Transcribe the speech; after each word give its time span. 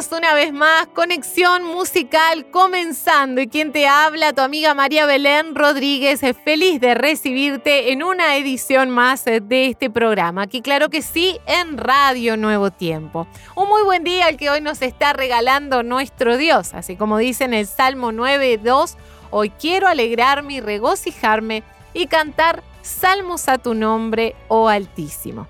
Una 0.00 0.32
vez 0.32 0.50
más, 0.54 0.86
conexión 0.86 1.62
musical 1.62 2.50
comenzando. 2.50 3.42
Y 3.42 3.48
quien 3.48 3.70
te 3.70 3.86
habla, 3.86 4.32
tu 4.32 4.40
amiga 4.40 4.72
María 4.72 5.04
Belén 5.04 5.54
Rodríguez, 5.54 6.22
feliz 6.42 6.80
de 6.80 6.94
recibirte 6.94 7.92
en 7.92 8.02
una 8.02 8.36
edición 8.36 8.88
más 8.88 9.26
de 9.26 9.66
este 9.66 9.90
programa. 9.90 10.42
Aquí, 10.42 10.62
claro 10.62 10.88
que 10.88 11.02
sí, 11.02 11.38
en 11.46 11.76
Radio 11.76 12.38
Nuevo 12.38 12.70
Tiempo. 12.70 13.26
Un 13.54 13.68
muy 13.68 13.82
buen 13.82 14.02
día 14.02 14.30
el 14.30 14.38
que 14.38 14.48
hoy 14.48 14.62
nos 14.62 14.80
está 14.80 15.12
regalando 15.12 15.82
nuestro 15.82 16.38
Dios. 16.38 16.72
Así 16.72 16.96
como 16.96 17.18
dice 17.18 17.44
en 17.44 17.52
el 17.52 17.66
Salmo 17.66 18.10
9.2, 18.10 18.96
hoy 19.30 19.50
quiero 19.50 19.86
alegrarme 19.86 20.54
y 20.54 20.60
regocijarme 20.60 21.62
y 21.92 22.06
cantar 22.06 22.62
salmos 22.80 23.48
a 23.48 23.58
tu 23.58 23.74
nombre, 23.74 24.34
oh 24.48 24.68
Altísimo. 24.68 25.46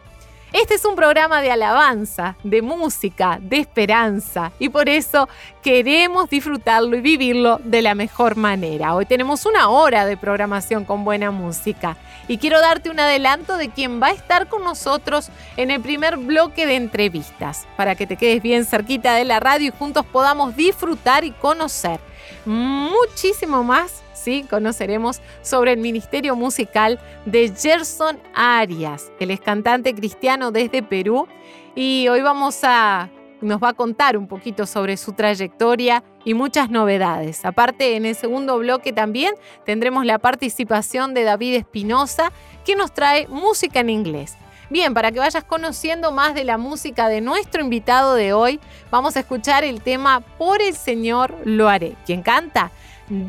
Este 0.53 0.75
es 0.75 0.85
un 0.85 0.97
programa 0.97 1.43
de 1.43 1.53
alabanza, 1.53 2.35
de 2.43 2.61
música, 2.61 3.39
de 3.41 3.59
esperanza 3.59 4.51
y 4.59 4.69
por 4.69 4.89
eso 4.89 5.29
queremos 5.63 6.29
disfrutarlo 6.29 6.97
y 6.97 7.01
vivirlo 7.01 7.61
de 7.63 7.83
la 7.83 7.95
mejor 7.95 8.35
manera. 8.35 8.97
Hoy 8.97 9.07
tenemos 9.07 9.47
una 9.47 9.69
hora 9.69 10.07
de 10.07 10.17
programación 10.17 10.85
con 10.85 11.05
buena 11.05 11.31
música 11.31 11.97
y 12.27 12.39
quiero 12.39 12.61
darte 12.61 12.91
un 12.91 12.99
adelanto 12.99 13.57
de 13.59 13.69
quién 13.69 14.03
va 14.03 14.09
a 14.09 14.13
estar 14.13 14.49
con 14.49 14.65
nosotros 14.65 15.31
en 15.57 15.71
el 15.71 15.81
primer 15.81 16.17
bloque 16.17 16.67
de 16.67 16.75
entrevistas 16.75 17.69
para 17.77 17.95
que 17.95 18.09
te 18.09 18.17
quedes 18.17 18.43
bien 18.43 18.65
cerquita 18.65 19.15
de 19.15 19.25
la 19.25 19.39
radio 19.39 19.69
y 19.69 19.79
juntos 19.79 20.05
podamos 20.05 20.57
disfrutar 20.57 21.25
y 21.25 21.31
conocer 21.31 22.01
muchísimo 22.45 23.63
más 23.63 24.03
¿sí? 24.21 24.45
Conoceremos 24.49 25.21
sobre 25.43 25.73
el 25.73 25.79
ministerio 25.79 26.37
musical 26.37 27.01
de 27.25 27.53
Gerson 27.57 28.19
Arias. 28.35 29.11
Él 29.19 29.31
es 29.31 29.41
cantante 29.41 29.95
cristiano 29.95 30.51
desde 30.51 30.83
Perú 30.83 31.27
y 31.75 32.09
hoy 32.09 32.21
vamos 32.21 32.61
a 32.63 33.11
nos 33.41 33.63
va 33.63 33.71
a 33.71 33.73
contar 33.73 34.19
un 34.19 34.27
poquito 34.27 34.67
sobre 34.67 34.99
su 34.99 35.13
trayectoria 35.13 36.05
y 36.25 36.35
muchas 36.35 36.71
novedades. 36.71 37.45
Aparte, 37.45 37.97
en 37.97 38.05
el 38.05 38.15
segundo 38.15 38.59
bloque 38.59 38.93
también 38.93 39.35
tendremos 39.65 40.05
la 40.05 40.19
participación 40.19 41.15
de 41.15 41.25
David 41.25 41.55
Espinosa, 41.55 42.33
que 42.65 42.77
nos 42.77 42.93
trae 42.93 43.27
música 43.29 43.81
en 43.81 43.91
inglés. 43.91 44.37
Bien, 44.69 44.95
para 44.95 45.11
que 45.11 45.19
vayas 45.19 45.43
conociendo 45.43 46.13
más 46.13 46.35
de 46.35 46.45
la 46.45 46.57
música 46.57 47.09
de 47.09 47.21
nuestro 47.21 47.61
invitado 47.61 48.15
de 48.15 48.33
hoy, 48.33 48.61
vamos 48.91 49.17
a 49.17 49.21
escuchar 49.21 49.65
el 49.65 49.81
tema 49.81 50.21
Por 50.21 50.63
el 50.63 50.75
Señor 50.75 51.35
lo 51.45 51.69
haré. 51.69 51.97
¿Quién 52.07 52.23
canta? 52.23 52.71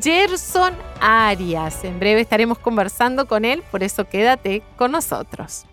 Gerson 0.02 0.74
Arias. 1.00 1.84
En 1.84 2.00
breve 2.00 2.22
estaremos 2.22 2.60
conversando 2.60 3.28
con 3.28 3.46
él, 3.46 3.64
por 3.72 3.84
eso 3.84 4.08
quédate 4.08 4.62
con 4.78 4.92
nosotros. 4.92 5.66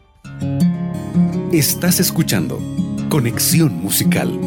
Estás 1.52 2.00
escuchando 2.00 2.58
Conexión 3.08 3.74
Musical. 3.74 4.38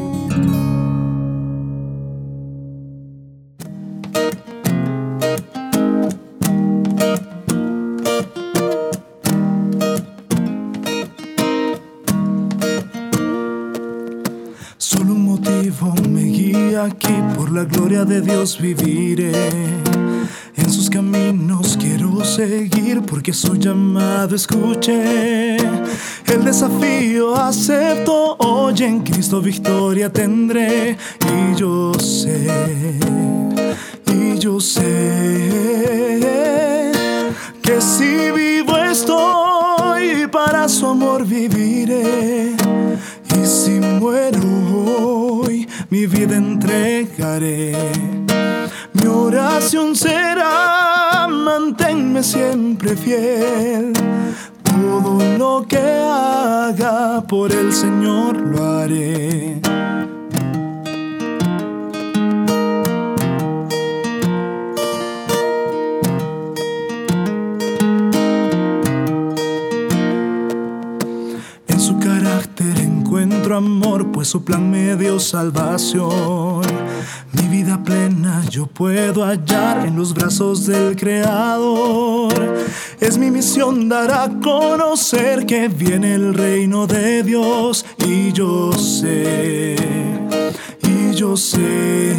Gloria 17.92 18.06
de 18.06 18.22
Dios 18.22 18.58
viviré. 18.58 19.34
En 20.56 20.72
sus 20.72 20.90
caminos 20.90 21.76
quiero 21.78 22.24
seguir 22.24 23.02
porque 23.02 23.34
soy 23.34 23.60
llamado 23.60 24.34
escuché. 24.36 25.58
El 25.58 26.46
desafío 26.46 27.36
acepto, 27.36 28.38
hoy 28.40 28.76
en 28.84 29.02
Cristo 29.02 29.42
victoria 29.42 30.10
tendré. 30.10 30.98
Y 31.20 31.56
yo 31.60 31.92
sé, 32.00 32.48
y 34.08 34.40
yo 34.40 34.60
sé 34.62 34.84
que 37.62 37.82
si 37.82 38.32
vivo 38.32 38.78
estoy, 38.78 40.28
para 40.32 40.70
su 40.70 40.88
amor 40.88 41.26
viviré. 41.26 42.56
Y 43.36 43.46
si 43.46 43.82
muero 43.82 44.31
mi 45.92 46.06
vida 46.08 46.38
entregaré. 46.38 47.76
Mi 48.94 49.08
oración 49.08 49.94
será, 49.94 51.28
manténme 51.30 52.24
siempre 52.24 52.96
fiel. 52.96 53.92
Todo 54.64 55.38
lo 55.38 55.68
que 55.68 55.78
haga 55.78 57.22
por 57.28 57.52
el 57.52 57.74
Señor 57.74 58.38
lo 58.38 58.80
haré. 58.80 59.60
Amor, 73.56 74.12
pues 74.12 74.28
su 74.28 74.44
plan 74.44 74.70
me 74.70 74.96
dio 74.96 75.20
salvación. 75.20 76.62
Mi 77.34 77.48
vida 77.48 77.82
plena 77.84 78.44
yo 78.50 78.68
puedo 78.68 79.24
hallar 79.26 79.86
en 79.86 79.96
los 79.96 80.14
brazos 80.14 80.66
del 80.66 80.96
Creador. 80.96 82.34
Es 83.00 83.18
mi 83.18 83.32
misión 83.32 83.90
dar 83.90 84.12
a 84.12 84.30
conocer 84.42 85.46
que 85.46 85.68
viene 85.68 86.16
el 86.16 86.34
reino 86.34 86.88
de 86.88 87.24
Dios 87.24 87.86
y 87.98 88.32
yo 88.32 88.72
sé, 88.74 89.76
y 90.84 91.16
yo 91.16 91.36
sé 91.36 92.16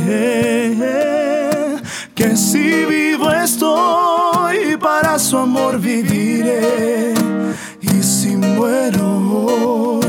que 2.14 2.36
si 2.36 2.84
vivo 2.84 3.30
estoy 3.30 4.76
para 4.76 5.18
su 5.18 5.36
amor 5.38 5.80
viviré 5.80 7.14
y 7.80 8.02
si 8.02 8.36
muero 8.36 10.01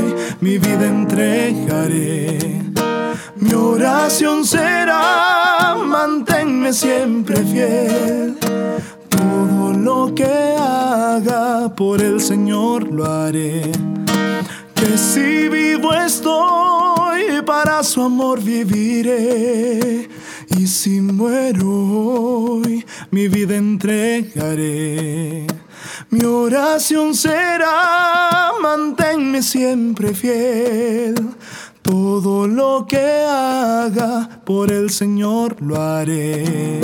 mi 0.44 0.58
vida 0.58 0.86
entregaré. 0.86 2.38
Mi 3.36 3.54
oración 3.54 4.44
será, 4.44 5.74
manténme 5.82 6.70
siempre 6.74 7.36
fiel. 7.42 8.36
Todo 9.08 9.72
lo 9.72 10.14
que 10.14 10.54
haga 10.58 11.74
por 11.74 12.02
el 12.02 12.20
Señor 12.20 12.92
lo 12.92 13.06
haré. 13.06 13.72
Que 14.74 14.98
si 14.98 15.48
vivo 15.48 15.94
estoy, 15.94 17.40
para 17.46 17.82
su 17.82 18.02
amor 18.02 18.42
viviré. 18.42 20.10
Y 20.58 20.66
si 20.66 21.00
muero 21.00 21.70
hoy, 21.70 22.84
mi 23.10 23.28
vida 23.28 23.56
entregaré. 23.56 25.46
Mi 26.10 26.24
oración 26.24 27.14
será, 27.14 28.52
manténme 28.60 29.42
siempre 29.42 30.14
fiel. 30.14 31.14
Todo 31.82 32.46
lo 32.46 32.86
que 32.86 33.24
haga 33.28 34.28
por 34.44 34.70
el 34.70 34.90
Señor 34.90 35.56
lo 35.60 35.80
haré. 35.80 36.80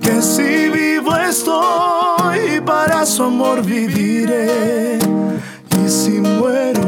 Que 0.00 0.22
si 0.22 0.68
vivo 0.68 1.16
estoy, 1.16 2.60
para 2.64 3.06
su 3.06 3.24
amor 3.24 3.62
viviré. 3.62 4.98
Y 5.84 5.88
si 5.88 6.20
muero 6.20 6.82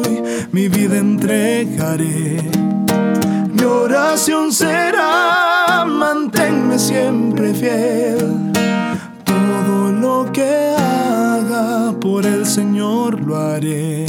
hoy, 0.00 0.22
mi 0.52 0.68
vida 0.68 0.98
entregaré. 0.98 2.42
Mi 3.52 3.64
oración 3.64 4.52
será, 4.52 5.84
manténme 5.86 6.78
siempre 6.78 7.54
fiel 7.54 8.54
todo 9.44 9.92
lo 9.92 10.32
que 10.32 10.74
haga 10.76 11.94
por 12.00 12.24
el 12.24 12.46
Señor 12.46 13.20
lo 13.20 13.36
haré. 13.36 14.06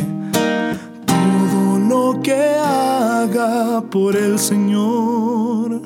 Todo 1.06 1.80
lo 1.92 2.22
que 2.22 2.56
haga 2.58 3.82
por 3.90 4.16
el 4.16 4.40
Señor 4.40 5.82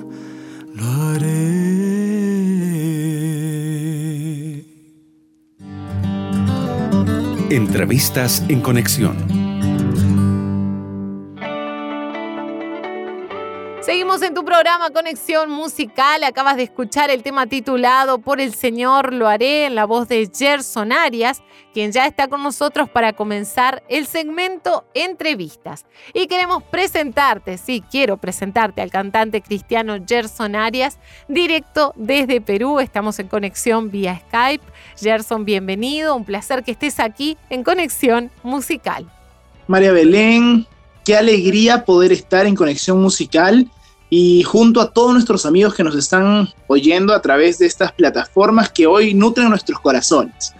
lo 0.75 0.85
haré. 0.85 1.49
Entrevistas 7.49 8.43
en 8.47 8.61
conexión. 8.61 9.38
En 14.21 14.33
tu 14.33 14.43
programa 14.43 14.89
Conexión 14.89 15.49
Musical. 15.49 16.23
Acabas 16.23 16.57
de 16.57 16.63
escuchar 16.63 17.09
el 17.09 17.23
tema 17.23 17.47
titulado 17.47 18.19
Por 18.19 18.41
el 18.41 18.53
Señor 18.53 19.13
lo 19.13 19.27
haré 19.27 19.65
en 19.65 19.75
la 19.75 19.85
voz 19.85 20.07
de 20.07 20.29
Gerson 20.35 20.91
Arias, 20.91 21.41
quien 21.73 21.91
ya 21.91 22.05
está 22.05 22.27
con 22.27 22.43
nosotros 22.43 22.89
para 22.89 23.13
comenzar 23.13 23.83
el 23.87 24.07
segmento 24.07 24.85
Entrevistas. 24.93 25.85
Y 26.13 26.27
queremos 26.27 26.63
presentarte, 26.63 27.57
sí, 27.57 27.83
quiero 27.89 28.17
presentarte 28.17 28.81
al 28.81 28.89
cantante 28.89 29.41
cristiano 29.41 29.97
Gerson 30.05 30.55
Arias, 30.55 30.97
directo 31.27 31.93
desde 31.95 32.41
Perú. 32.41 32.79
Estamos 32.79 33.19
en 33.19 33.27
conexión 33.27 33.89
vía 33.91 34.21
Skype. 34.27 34.65
Gerson, 34.97 35.45
bienvenido. 35.45 36.15
Un 36.15 36.25
placer 36.25 36.63
que 36.63 36.71
estés 36.71 36.99
aquí 36.99 37.37
en 37.49 37.63
Conexión 37.63 38.31
Musical. 38.43 39.09
María 39.67 39.91
Belén, 39.91 40.65
qué 41.05 41.15
alegría 41.15 41.85
poder 41.85 42.11
estar 42.11 42.45
en 42.47 42.55
Conexión 42.55 43.01
Musical 43.01 43.69
y 44.09 44.43
junto 44.43 44.81
a 44.81 44.91
todos 44.91 45.13
nuestros 45.13 45.45
amigos 45.45 45.75
que 45.75 45.83
nos 45.83 45.95
están 45.95 46.49
oyendo 46.67 47.13
a 47.13 47.21
través 47.21 47.59
de 47.59 47.67
estas 47.67 47.91
plataformas 47.91 48.69
que 48.69 48.87
hoy 48.87 49.13
nutren 49.13 49.49
nuestros 49.49 49.79
corazones. 49.79 50.53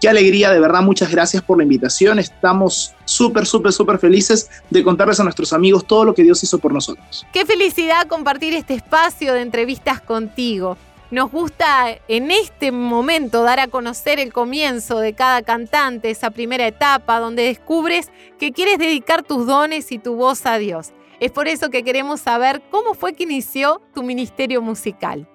Qué 0.00 0.08
alegría, 0.08 0.50
de 0.50 0.58
verdad, 0.58 0.82
muchas 0.82 1.12
gracias 1.12 1.44
por 1.44 1.58
la 1.58 1.62
invitación. 1.62 2.18
Estamos 2.18 2.92
súper, 3.04 3.46
súper, 3.46 3.72
súper 3.72 3.98
felices 3.98 4.50
de 4.68 4.82
contarles 4.82 5.20
a 5.20 5.22
nuestros 5.22 5.52
amigos 5.52 5.86
todo 5.86 6.04
lo 6.04 6.12
que 6.12 6.24
Dios 6.24 6.42
hizo 6.42 6.58
por 6.58 6.72
nosotros. 6.72 7.24
Qué 7.32 7.46
felicidad 7.46 8.08
compartir 8.08 8.52
este 8.54 8.74
espacio 8.74 9.32
de 9.32 9.42
entrevistas 9.42 10.00
contigo. 10.00 10.76
Nos 11.12 11.30
gusta 11.30 11.98
en 12.08 12.30
este 12.30 12.72
momento 12.72 13.42
dar 13.42 13.60
a 13.60 13.68
conocer 13.68 14.18
el 14.18 14.32
comienzo 14.32 14.98
de 14.98 15.12
cada 15.12 15.42
cantante, 15.42 16.10
esa 16.10 16.30
primera 16.30 16.66
etapa 16.66 17.20
donde 17.20 17.44
descubres 17.44 18.10
que 18.40 18.50
quieres 18.50 18.78
dedicar 18.78 19.22
tus 19.22 19.46
dones 19.46 19.92
y 19.92 19.98
tu 19.98 20.14
voz 20.14 20.46
a 20.46 20.58
Dios. 20.58 20.88
Es 21.22 21.30
por 21.30 21.46
eso 21.46 21.70
que 21.70 21.84
queremos 21.84 22.20
saber 22.20 22.60
cómo 22.68 22.94
fue 22.94 23.12
que 23.12 23.22
inició 23.22 23.80
tu 23.94 24.02
ministerio 24.02 24.60
musical. 24.60 25.28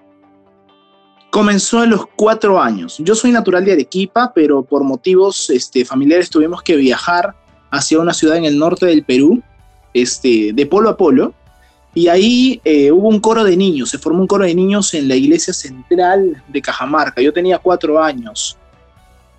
Comenzó 1.32 1.80
a 1.80 1.86
los 1.86 2.06
cuatro 2.08 2.62
años. 2.62 2.98
Yo 3.00 3.16
soy 3.16 3.32
natural 3.32 3.64
de 3.64 3.72
Arequipa, 3.72 4.34
pero 4.36 4.64
por 4.64 4.84
motivos 4.84 5.50
este, 5.50 5.86
familiares 5.86 6.30
tuvimos 6.30 6.62
que 6.62 6.76
viajar 6.76 7.34
hacia 7.72 8.02
una 8.02 8.14
ciudad 8.14 8.36
en 8.36 8.44
el 8.44 8.60
norte 8.60 8.86
del 8.86 9.06
Perú, 9.06 9.42
este, 9.94 10.52
de 10.52 10.66
polo 10.66 10.90
a 10.90 10.98
polo, 10.98 11.34
y 11.94 12.10
ahí 12.10 12.60
eh, 12.66 12.92
hubo 12.92 13.08
un 13.08 13.22
coro 13.22 13.46
de 13.46 13.56
niños, 13.56 13.90
se 13.90 13.98
formó 13.98 14.20
un 14.20 14.28
coro 14.28 14.44
de 14.44 14.56
niños 14.56 14.94
en 14.94 15.08
la 15.08 15.16
iglesia 15.16 15.54
central 15.54 16.44
de 16.50 16.62
Cajamarca. 16.62 17.22
Yo 17.22 17.32
tenía 17.32 17.60
cuatro 17.60 18.04
años. 18.04 18.58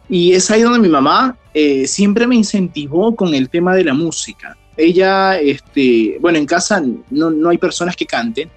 Y 0.08 0.32
es 0.32 0.50
ahí 0.50 0.62
donde 0.62 0.78
mi 0.78 0.88
mamá 0.88 1.36
eh, 1.52 1.86
siempre 1.86 2.26
me 2.26 2.36
incentivó 2.36 3.14
con 3.14 3.34
el 3.34 3.50
tema 3.50 3.74
de 3.74 3.84
la 3.84 3.92
música 3.92 4.56
ella, 4.78 5.38
este, 5.40 6.16
bueno, 6.20 6.38
en 6.38 6.46
casa 6.46 6.80
no, 7.10 7.48
hay 7.48 7.58
personas 7.58 7.96
que 7.96 8.06
canten, 8.06 8.48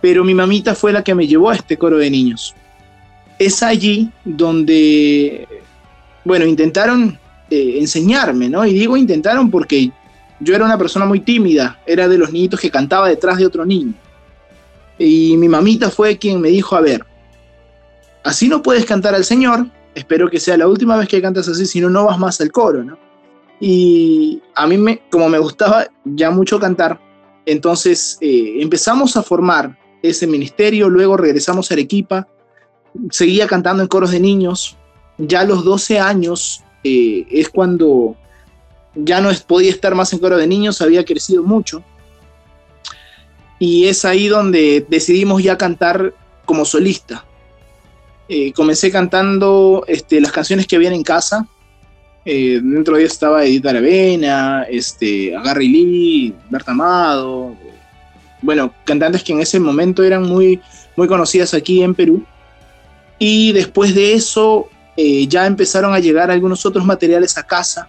pero 0.00 0.22
mi 0.22 0.32
mamita 0.32 0.74
fue 0.76 0.92
la 0.92 1.02
que 1.02 1.16
me 1.16 1.26
llevó 1.26 1.50
a 1.50 1.56
este 1.56 1.76
coro 1.76 1.98
de 1.98 2.08
niños. 2.08 2.54
Es 3.40 3.62
allí 3.64 4.08
donde, 4.24 5.46
bueno, 6.24 6.46
intentaron 6.46 7.18
eh, 7.50 7.74
enseñarme, 7.78 8.48
¿no? 8.48 8.64
Y 8.64 8.72
digo 8.72 8.96
intentaron 8.96 9.50
porque 9.50 9.90
yo 10.38 10.54
era 10.54 10.64
una 10.64 10.78
persona 10.78 11.04
muy 11.04 11.20
tímida, 11.20 11.80
era 11.84 12.06
de 12.06 12.18
los 12.18 12.32
niñitos 12.32 12.60
que 12.60 12.70
cantaba 12.70 13.08
detrás 13.08 13.38
de 13.38 13.46
otro 13.46 13.66
niño. 13.66 13.94
Y 14.96 15.36
mi 15.36 15.48
mamita 15.48 15.90
fue 15.90 16.18
quien 16.18 16.40
me 16.40 16.50
dijo, 16.50 16.76
a 16.76 16.80
ver, 16.80 17.04
así 18.22 18.48
no 18.48 18.62
puedes 18.62 18.84
cantar 18.84 19.16
al 19.16 19.24
Señor, 19.24 19.66
espero 19.92 20.30
que 20.30 20.38
sea 20.38 20.56
la 20.56 20.68
última 20.68 20.96
vez 20.96 21.08
que 21.08 21.20
cantas 21.20 21.48
así, 21.48 21.66
si 21.66 21.80
no, 21.80 21.90
no 21.90 22.04
vas 22.04 22.18
más 22.18 22.40
al 22.40 22.52
coro, 22.52 22.84
¿no? 22.84 23.07
Y 23.60 24.42
a 24.54 24.66
mí, 24.66 24.76
me, 24.76 25.00
como 25.10 25.28
me 25.28 25.38
gustaba 25.38 25.88
ya 26.04 26.30
mucho 26.30 26.60
cantar, 26.60 27.00
entonces 27.44 28.18
eh, 28.20 28.58
empezamos 28.60 29.16
a 29.16 29.22
formar 29.22 29.76
ese 30.02 30.26
ministerio, 30.26 30.88
luego 30.88 31.16
regresamos 31.16 31.70
a 31.70 31.74
Arequipa, 31.74 32.28
seguía 33.10 33.46
cantando 33.46 33.82
en 33.82 33.88
coros 33.88 34.12
de 34.12 34.20
niños, 34.20 34.76
ya 35.18 35.40
a 35.40 35.44
los 35.44 35.64
12 35.64 35.98
años 35.98 36.62
eh, 36.84 37.26
es 37.30 37.48
cuando 37.48 38.16
ya 38.94 39.20
no 39.20 39.30
podía 39.46 39.70
estar 39.70 39.94
más 39.94 40.12
en 40.12 40.18
coro 40.18 40.36
de 40.36 40.46
niños, 40.46 40.80
había 40.80 41.04
crecido 41.04 41.42
mucho. 41.42 41.82
Y 43.58 43.86
es 43.86 44.04
ahí 44.04 44.28
donde 44.28 44.86
decidimos 44.88 45.42
ya 45.42 45.58
cantar 45.58 46.14
como 46.44 46.64
solista. 46.64 47.24
Eh, 48.28 48.52
comencé 48.52 48.90
cantando 48.90 49.84
este, 49.88 50.20
las 50.20 50.32
canciones 50.32 50.66
que 50.66 50.76
habían 50.76 50.92
en 50.92 51.02
casa, 51.02 51.48
eh, 52.30 52.60
dentro 52.62 52.94
de 52.94 53.00
ellos 53.00 53.14
estaba 53.14 53.42
Edith 53.42 53.64
Aravena, 53.64 54.66
este, 54.68 55.30
Gary 55.30 55.66
Lee, 55.66 56.34
Berta 56.50 56.72
Amado, 56.72 57.56
bueno, 58.42 58.74
cantantes 58.84 59.22
que 59.22 59.32
en 59.32 59.40
ese 59.40 59.58
momento 59.58 60.02
eran 60.02 60.24
muy, 60.24 60.60
muy 60.94 61.08
conocidas 61.08 61.54
aquí 61.54 61.82
en 61.82 61.94
Perú. 61.94 62.22
Y 63.18 63.52
después 63.52 63.94
de 63.94 64.12
eso 64.12 64.68
eh, 64.94 65.26
ya 65.26 65.46
empezaron 65.46 65.94
a 65.94 66.00
llegar 66.00 66.30
algunos 66.30 66.66
otros 66.66 66.84
materiales 66.84 67.38
a 67.38 67.46
casa, 67.46 67.88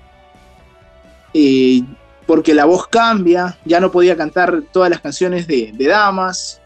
eh, 1.34 1.82
porque 2.26 2.54
la 2.54 2.64
voz 2.64 2.88
cambia, 2.88 3.58
ya 3.66 3.82
no 3.82 3.92
podía 3.92 4.16
cantar 4.16 4.64
todas 4.72 4.90
las 4.90 5.02
canciones 5.02 5.48
de, 5.48 5.74
de 5.74 5.86
damas. 5.86 6.62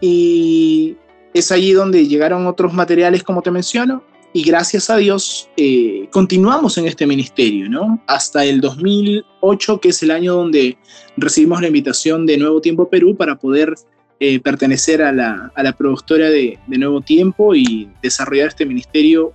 Y 0.00 0.96
es 1.34 1.50
allí 1.50 1.72
donde 1.72 2.06
llegaron 2.06 2.46
otros 2.46 2.72
materiales, 2.72 3.24
como 3.24 3.42
te 3.42 3.50
menciono, 3.50 4.04
y 4.32 4.42
gracias 4.44 4.88
a 4.88 4.96
Dios 4.96 5.50
eh, 5.56 6.08
continuamos 6.10 6.78
en 6.78 6.86
este 6.86 7.06
ministerio, 7.06 7.68
¿no? 7.68 8.02
Hasta 8.06 8.44
el 8.44 8.60
2008, 8.60 9.80
que 9.80 9.90
es 9.90 10.02
el 10.02 10.10
año 10.10 10.34
donde 10.34 10.78
recibimos 11.16 11.60
la 11.60 11.66
invitación 11.66 12.24
de 12.24 12.38
Nuevo 12.38 12.60
Tiempo 12.60 12.88
Perú 12.88 13.16
para 13.16 13.36
poder 13.36 13.74
eh, 14.20 14.40
pertenecer 14.40 15.02
a 15.02 15.12
la, 15.12 15.52
a 15.54 15.62
la 15.62 15.72
productora 15.72 16.30
de, 16.30 16.58
de, 16.66 16.78
Nuevo 16.78 17.00
Tiempo 17.00 17.54
y 17.54 17.90
desarrollar 18.02 18.48
este 18.48 18.64
ministerio 18.64 19.32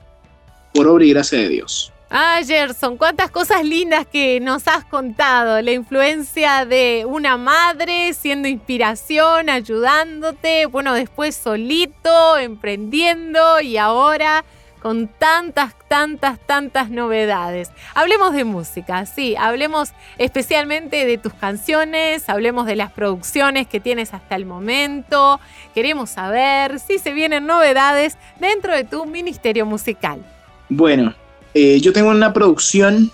por 0.74 0.88
obra 0.88 1.06
y 1.06 1.10
gracia 1.12 1.40
de 1.40 1.50
Dios. 1.50 1.94
Ah, 2.10 2.40
Gerson, 2.46 2.96
cuántas 2.96 3.30
cosas 3.30 3.66
lindas 3.66 4.08
que 4.08 4.40
nos 4.40 4.66
has 4.70 4.86
contado. 4.86 5.62
La 5.62 5.74
influencia 5.74 6.66
de 6.66 7.04
una 7.06 7.36
madre 7.36 8.14
siendo 8.14 8.48
inspiración, 8.48 9.50
ayudándote, 9.50 10.68
bueno, 10.68 10.94
después 10.94 11.36
solito, 11.36 12.38
emprendiendo 12.38 13.60
y 13.60 13.76
ahora 13.76 14.46
con 14.82 15.08
tantas, 15.08 15.74
tantas, 15.88 16.40
tantas 16.40 16.90
novedades. 16.90 17.70
Hablemos 17.96 18.34
de 18.34 18.44
música, 18.44 19.06
sí, 19.06 19.36
hablemos 19.36 19.92
especialmente 20.18 21.06
de 21.06 21.18
tus 21.18 21.34
canciones, 21.34 22.30
hablemos 22.30 22.66
de 22.66 22.76
las 22.76 22.92
producciones 22.92 23.68
que 23.68 23.80
tienes 23.80 24.14
hasta 24.14 24.36
el 24.36 24.46
momento. 24.46 25.40
Queremos 25.74 26.12
saber 26.12 26.80
si 26.80 27.00
se 27.00 27.14
vienen 27.14 27.46
novedades 27.46 28.18
dentro 28.40 28.74
de 28.74 28.84
tu 28.84 29.06
ministerio 29.06 29.66
musical. 29.66 30.24
Bueno, 30.70 31.14
eh, 31.54 31.80
yo 31.80 31.94
tengo 31.94 32.10
una 32.10 32.34
producción 32.34 33.12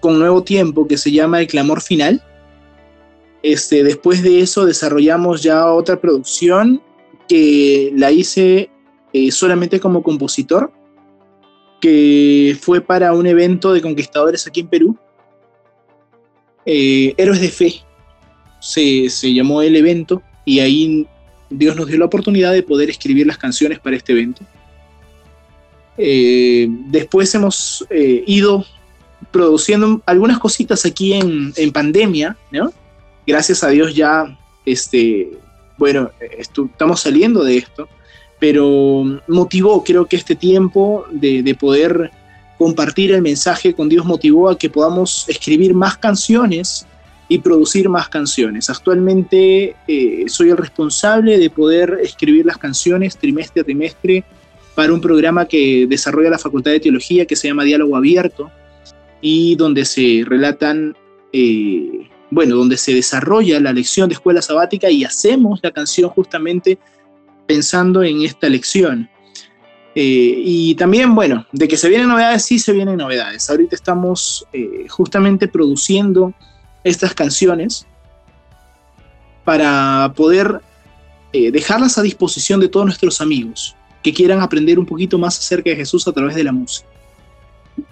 con 0.00 0.18
nuevo 0.18 0.42
tiempo 0.42 0.88
que 0.88 0.96
se 0.96 1.12
llama 1.12 1.40
El 1.40 1.46
Clamor 1.46 1.80
Final. 1.80 2.22
Este, 3.42 3.82
después 3.82 4.22
de 4.22 4.40
eso 4.40 4.64
desarrollamos 4.64 5.42
ya 5.42 5.66
otra 5.72 6.00
producción 6.00 6.82
que 7.28 7.92
la 7.94 8.10
hice 8.10 8.69
eh, 9.12 9.32
solamente 9.32 9.80
como 9.80 10.02
compositor, 10.02 10.72
que 11.80 12.56
fue 12.60 12.80
para 12.80 13.12
un 13.12 13.26
evento 13.26 13.72
de 13.72 13.80
conquistadores 13.80 14.46
aquí 14.46 14.60
en 14.60 14.68
Perú. 14.68 14.96
Eh, 16.64 17.14
Héroes 17.16 17.40
de 17.40 17.48
Fe 17.48 17.74
se, 18.60 19.08
se, 19.08 19.32
llamó 19.32 19.62
el 19.62 19.74
evento 19.74 20.22
y 20.44 20.60
ahí 20.60 21.08
Dios 21.48 21.74
nos 21.74 21.88
dio 21.88 21.98
la 21.98 22.04
oportunidad 22.04 22.52
de 22.52 22.62
poder 22.62 22.90
escribir 22.90 23.26
las 23.26 23.38
canciones 23.38 23.80
para 23.80 23.96
este 23.96 24.12
evento. 24.12 24.42
Eh, 25.98 26.68
después 26.86 27.34
hemos 27.34 27.84
ido 27.90 28.64
produciendo 29.32 30.00
algunas 30.06 30.38
cositas 30.38 30.86
aquí 30.86 31.14
en, 31.14 31.52
en 31.56 31.72
pandemia. 31.72 32.36
Gracias 33.26 33.64
a 33.64 33.68
Dios 33.68 33.94
ya, 33.94 34.38
este, 34.64 35.30
bueno, 35.78 36.10
estamos 36.20 37.00
saliendo 37.00 37.42
de 37.42 37.56
esto 37.56 37.88
pero 38.40 39.20
motivó, 39.28 39.84
creo 39.84 40.06
que 40.06 40.16
este 40.16 40.34
tiempo 40.34 41.04
de, 41.12 41.54
poder 41.54 42.10
compartir 42.58 43.12
el 43.12 43.22
mensaje 43.22 43.74
con 43.74 43.88
Dios 43.88 44.04
motivó 44.06 44.48
a 44.48 44.58
que 44.58 44.70
podamos 44.70 45.26
escribir 45.28 45.74
más 45.74 45.98
canciones 45.98 46.86
y 47.28 47.38
producir 47.38 47.88
más 47.88 48.08
canciones. 48.08 48.70
Actualmente 48.70 49.76
eh, 49.86 50.24
soy 50.26 50.50
el 50.50 50.56
responsable 50.56 51.38
de 51.38 51.50
poder 51.50 51.98
escribir 52.02 52.46
las 52.46 52.56
canciones 52.56 53.16
trimestre 53.16 53.60
a 53.60 53.64
trimestre 53.64 54.24
para 54.74 54.92
un 54.92 55.00
programa 55.00 55.46
que 55.46 55.86
desarrolla 55.86 56.30
la 56.30 56.38
Facultad 56.38 56.70
de 56.70 56.80
Teología 56.80 57.26
que 57.26 57.36
se 57.36 57.48
llama 57.48 57.64
Diálogo 57.64 57.96
Abierto 57.96 58.50
y 59.20 59.54
donde 59.56 59.84
se 59.84 60.22
relatan, 60.26 60.96
eh, 61.32 62.08
bueno, 62.30 62.56
donde 62.56 62.78
se 62.78 62.94
desarrolla 62.94 63.60
la 63.60 63.74
lección 63.74 64.08
de 64.08 64.14
escuela 64.14 64.40
sabática 64.40 64.90
y 64.90 65.04
hacemos 65.04 65.60
la 65.62 65.70
canción 65.70 66.08
justamente 66.08 66.78
pensando 67.50 68.04
en 68.04 68.22
esta 68.22 68.48
lección. 68.48 69.10
Eh, 69.96 70.34
y 70.36 70.76
también, 70.76 71.16
bueno, 71.16 71.46
de 71.50 71.66
que 71.66 71.76
se 71.76 71.88
vienen 71.88 72.06
novedades, 72.06 72.44
sí 72.44 72.60
se 72.60 72.72
vienen 72.72 72.98
novedades. 72.98 73.50
Ahorita 73.50 73.74
estamos 73.74 74.46
eh, 74.52 74.86
justamente 74.88 75.48
produciendo 75.48 76.32
estas 76.84 77.12
canciones 77.12 77.88
para 79.44 80.12
poder 80.14 80.60
eh, 81.32 81.50
dejarlas 81.50 81.98
a 81.98 82.02
disposición 82.02 82.60
de 82.60 82.68
todos 82.68 82.86
nuestros 82.86 83.20
amigos 83.20 83.74
que 84.00 84.14
quieran 84.14 84.40
aprender 84.40 84.78
un 84.78 84.86
poquito 84.86 85.18
más 85.18 85.36
acerca 85.36 85.70
de 85.70 85.76
Jesús 85.76 86.06
a 86.06 86.12
través 86.12 86.36
de 86.36 86.44
la 86.44 86.52
música. 86.52 86.86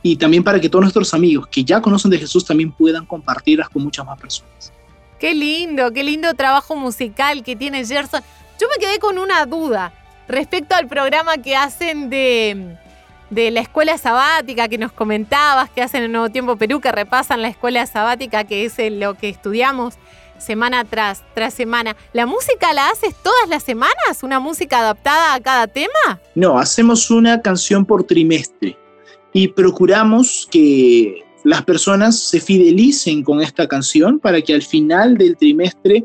Y 0.04 0.14
también 0.14 0.44
para 0.44 0.60
que 0.60 0.68
todos 0.68 0.84
nuestros 0.84 1.12
amigos 1.14 1.48
que 1.48 1.64
ya 1.64 1.82
conocen 1.82 2.12
de 2.12 2.18
Jesús 2.18 2.44
también 2.44 2.70
puedan 2.70 3.04
compartirlas 3.06 3.68
con 3.70 3.82
muchas 3.82 4.06
más 4.06 4.20
personas. 4.20 4.72
Qué 5.18 5.34
lindo, 5.34 5.92
qué 5.92 6.04
lindo 6.04 6.32
trabajo 6.34 6.76
musical 6.76 7.42
que 7.42 7.56
tiene 7.56 7.84
Gerson. 7.84 8.22
Yo 8.58 8.66
me 8.68 8.84
quedé 8.84 8.98
con 8.98 9.18
una 9.18 9.46
duda 9.46 9.92
respecto 10.26 10.74
al 10.74 10.88
programa 10.88 11.38
que 11.38 11.54
hacen 11.54 12.10
de, 12.10 12.76
de 13.30 13.50
la 13.52 13.60
escuela 13.60 13.96
sabática 13.98 14.68
que 14.68 14.78
nos 14.78 14.90
comentabas, 14.90 15.70
que 15.70 15.80
hacen 15.80 16.02
en 16.02 16.12
Nuevo 16.12 16.30
Tiempo 16.30 16.56
Perú, 16.56 16.80
que 16.80 16.90
repasan 16.90 17.40
la 17.40 17.48
escuela 17.48 17.86
sabática, 17.86 18.42
que 18.44 18.64
es 18.64 18.74
lo 18.92 19.14
que 19.14 19.28
estudiamos 19.28 19.94
semana 20.38 20.84
tras, 20.84 21.22
tras 21.34 21.54
semana. 21.54 21.96
¿La 22.12 22.26
música 22.26 22.72
la 22.72 22.88
haces 22.90 23.14
todas 23.22 23.48
las 23.48 23.62
semanas? 23.62 24.22
¿Una 24.22 24.40
música 24.40 24.80
adaptada 24.80 25.34
a 25.34 25.40
cada 25.40 25.68
tema? 25.68 26.20
No, 26.34 26.58
hacemos 26.58 27.10
una 27.12 27.40
canción 27.40 27.84
por 27.84 28.04
trimestre 28.04 28.76
y 29.32 29.48
procuramos 29.48 30.48
que 30.50 31.24
las 31.44 31.62
personas 31.62 32.18
se 32.18 32.40
fidelicen 32.40 33.22
con 33.22 33.40
esta 33.40 33.68
canción 33.68 34.18
para 34.18 34.40
que 34.42 34.54
al 34.54 34.62
final 34.62 35.16
del 35.16 35.36
trimestre 35.36 36.04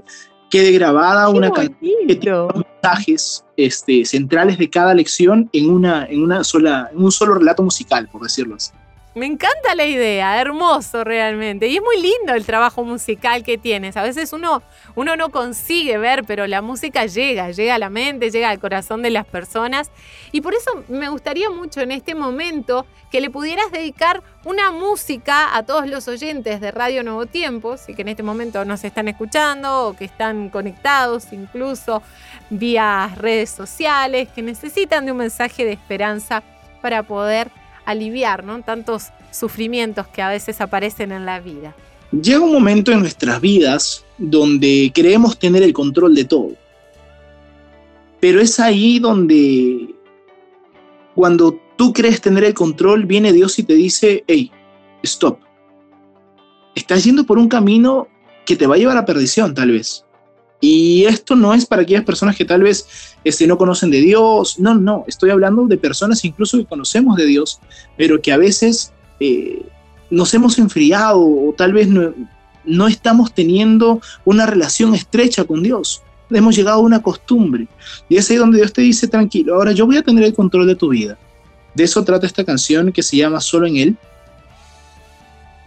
quede 0.54 0.72
grabada 0.72 1.30
una 1.30 1.50
que 1.50 1.68
tiene 1.68 2.20
mensajes 2.54 3.44
este, 3.58 4.06
centrales 4.06 4.60
de 4.60 4.70
cada 4.70 4.94
lección 4.94 5.50
en, 5.52 5.72
una, 5.72 6.06
en, 6.06 6.22
una 6.22 6.44
sola, 6.44 6.92
en 6.94 7.04
un 7.04 7.12
solo 7.12 7.34
relato 7.34 7.64
musical, 7.64 8.08
por 8.08 8.22
decirlo 8.22 8.54
así. 8.54 8.72
Me 9.16 9.28
encanta 9.28 9.76
la 9.76 9.86
idea, 9.86 10.42
hermoso 10.42 11.04
realmente. 11.04 11.68
Y 11.68 11.76
es 11.76 11.84
muy 11.84 12.02
lindo 12.02 12.34
el 12.34 12.48
trabajo 12.48 12.84
musical 12.84 13.44
que 13.44 13.60
tienes. 13.60 13.96
A 13.96 14.02
veces 14.02 14.34
uno, 14.34 14.64
uno 14.96 15.16
no 15.16 15.30
consigue 15.30 16.00
ver, 16.00 16.24
pero 16.24 16.48
la 16.48 16.64
música 16.64 17.06
llega, 17.06 17.52
llega 17.52 17.76
a 17.76 17.78
la 17.78 17.92
mente, 17.92 18.32
llega 18.32 18.50
al 18.50 18.58
corazón 18.58 19.04
de 19.04 19.12
las 19.12 19.28
personas. 19.28 19.92
Y 20.32 20.42
por 20.42 20.56
eso 20.56 20.84
me 20.88 21.10
gustaría 21.10 21.52
mucho 21.52 21.82
en 21.82 21.92
este 21.92 22.16
momento 22.16 22.88
que 23.12 23.22
le 23.22 23.30
pudieras 23.30 23.72
dedicar 23.72 24.24
una 24.46 24.72
música 24.72 25.56
a 25.56 25.62
todos 25.62 25.88
los 25.88 26.08
oyentes 26.08 26.60
de 26.60 26.72
Radio 26.72 27.04
Nuevo 27.04 27.28
Tiempo, 27.28 27.76
y 27.88 27.94
que 27.94 28.02
en 28.02 28.08
este 28.08 28.24
momento 28.24 28.66
nos 28.66 28.84
están 28.84 29.08
escuchando 29.08 29.90
o 29.90 29.96
que 29.96 30.06
están 30.06 30.50
conectados 30.50 31.32
incluso 31.32 32.02
vía 32.50 33.14
redes 33.16 33.52
sociales, 33.52 34.30
que 34.34 34.42
necesitan 34.42 35.06
de 35.06 35.12
un 35.12 35.20
mensaje 35.20 35.66
de 35.66 35.74
esperanza 35.74 36.42
para 36.82 37.04
poder 37.04 37.52
aliviar 37.86 38.44
¿no? 38.44 38.62
tantos 38.62 39.10
sufrimientos 39.32 40.08
que 40.08 40.22
a 40.22 40.30
veces 40.30 40.62
aparecen 40.62 41.12
en 41.12 41.26
la 41.26 41.40
vida. 41.40 41.76
Llega 42.12 42.42
un 42.42 42.54
momento 42.54 42.92
en 42.92 43.00
nuestras 43.00 43.42
vidas 43.42 44.06
donde 44.18 44.92
creemos 44.94 45.40
tener 45.40 45.64
el 45.64 45.74
control 45.74 46.14
de 46.14 46.26
todo. 46.26 46.52
Pero 48.20 48.40
es 48.40 48.60
ahí 48.60 49.00
donde 49.00 49.96
cuando 51.16 51.60
tú 51.76 51.92
crees 51.92 52.22
tener 52.22 52.44
el 52.44 52.54
control, 52.54 53.06
viene 53.06 53.34
Dios 53.34 53.58
y 53.60 53.64
te 53.64 53.74
dice, 53.74 54.24
hey, 54.28 54.52
stop. 55.02 55.40
Estás 56.76 57.04
yendo 57.04 57.26
por 57.26 57.38
un 57.38 57.50
camino 57.50 58.08
que 58.46 58.56
te 58.56 58.68
va 58.68 58.76
a 58.76 58.78
llevar 58.78 58.98
a 58.98 59.06
perdición 59.06 59.54
tal 59.54 59.72
vez. 59.72 60.06
Y 60.64 61.04
esto 61.04 61.36
no 61.36 61.54
es 61.54 61.66
para 61.66 61.82
aquellas 61.82 62.06
personas 62.06 62.38
que 62.38 62.46
tal 62.46 62.64
vez 62.64 62.88
este, 63.26 63.46
no 63.48 63.58
conocen 63.58 63.92
de 63.92 64.00
Dios. 64.00 64.58
No, 64.60 64.74
no, 64.74 65.04
estoy 65.10 65.30
hablando 65.30 65.68
de 65.68 65.76
personas 65.76 66.24
incluso 66.24 66.58
que 66.58 66.64
conocemos 66.64 67.18
de 67.18 67.26
Dios, 67.26 67.60
pero 67.98 68.22
que 68.22 68.32
a 68.32 68.38
veces 68.38 68.94
eh, 69.20 69.62
nos 70.10 70.34
hemos 70.34 70.58
enfriado 70.60 71.20
o 71.20 71.54
tal 71.58 71.74
vez 71.74 71.90
no, 71.90 72.14
no 72.64 72.88
estamos 72.88 73.34
teniendo 73.34 74.00
una 74.24 74.46
relación 74.46 74.96
estrecha 74.96 75.44
con 75.44 75.64
Dios. 75.64 76.02
Hemos 76.30 76.56
llegado 76.56 76.78
a 76.78 76.84
una 76.84 77.02
costumbre. 77.02 77.68
Y 78.08 78.16
es 78.16 78.30
ahí 78.30 78.38
donde 78.38 78.60
Dios 78.60 78.72
te 78.72 78.84
dice, 78.84 79.10
tranquilo, 79.10 79.56
ahora 79.56 79.74
yo 79.74 79.86
voy 79.86 79.98
a 79.98 80.02
tener 80.02 80.24
el 80.24 80.34
control 80.34 80.66
de 80.66 80.76
tu 80.76 80.88
vida. 80.88 81.18
De 81.76 81.84
eso 81.84 82.06
trata 82.06 82.26
esta 82.26 82.46
canción 82.46 82.94
que 82.94 83.04
se 83.04 83.18
llama 83.18 83.42
Solo 83.42 83.68
en 83.68 83.76
Él, 83.76 83.98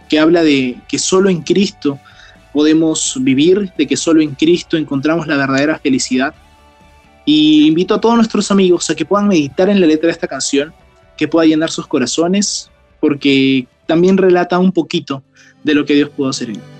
que 0.09 0.17
habla 0.17 0.41
de 0.41 0.81
que 0.89 0.97
solo 0.97 1.29
en 1.29 1.43
Cristo 1.43 1.99
podemos 2.57 3.15
vivir, 3.21 3.71
de 3.77 3.85
que 3.85 3.95
solo 3.95 4.19
en 4.19 4.33
Cristo 4.33 4.77
encontramos 4.77 5.27
la 5.27 5.37
verdadera 5.37 5.77
felicidad. 5.77 6.33
Y 7.23 7.67
invito 7.67 7.93
a 7.93 8.01
todos 8.01 8.15
nuestros 8.15 8.49
amigos 8.49 8.89
a 8.89 8.95
que 8.95 9.05
puedan 9.05 9.27
meditar 9.27 9.69
en 9.69 9.79
la 9.79 9.85
letra 9.85 10.07
de 10.07 10.13
esta 10.13 10.27
canción, 10.27 10.73
que 11.15 11.27
pueda 11.27 11.45
llenar 11.45 11.69
sus 11.69 11.85
corazones, 11.85 12.71
porque 12.99 13.67
también 13.85 14.17
relata 14.17 14.57
un 14.57 14.71
poquito 14.71 15.21
de 15.63 15.75
lo 15.75 15.85
que 15.85 15.93
Dios 15.93 16.09
pudo 16.09 16.29
hacer 16.29 16.49
en. 16.49 16.76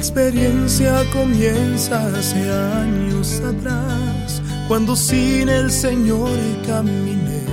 Experiencia 0.00 1.04
comienza 1.12 2.06
hace 2.16 2.40
años 2.82 3.42
atrás, 3.44 4.40
cuando 4.66 4.96
sin 4.96 5.50
el 5.50 5.70
Señor 5.70 6.38
caminé. 6.66 7.44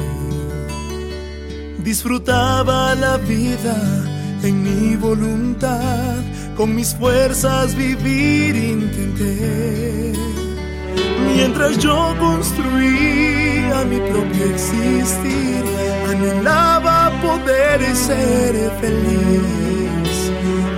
Disfrutaba 1.84 2.96
la 2.96 3.18
vida 3.18 3.75
en 4.44 4.63
mi 4.63 4.96
voluntad, 4.96 6.16
con 6.56 6.74
mis 6.74 6.96
fuerzas 6.96 7.75
vivir 7.75 8.56
intenté. 8.56 10.13
Mientras 11.36 11.77
yo 11.80 12.16
construía 12.18 13.77
mi 13.92 14.00
propio 14.10 14.46
existir, 14.56 15.63
anhelaba 16.12 17.12
poder 17.22 17.94
ser 17.94 18.54
feliz. 18.80 19.68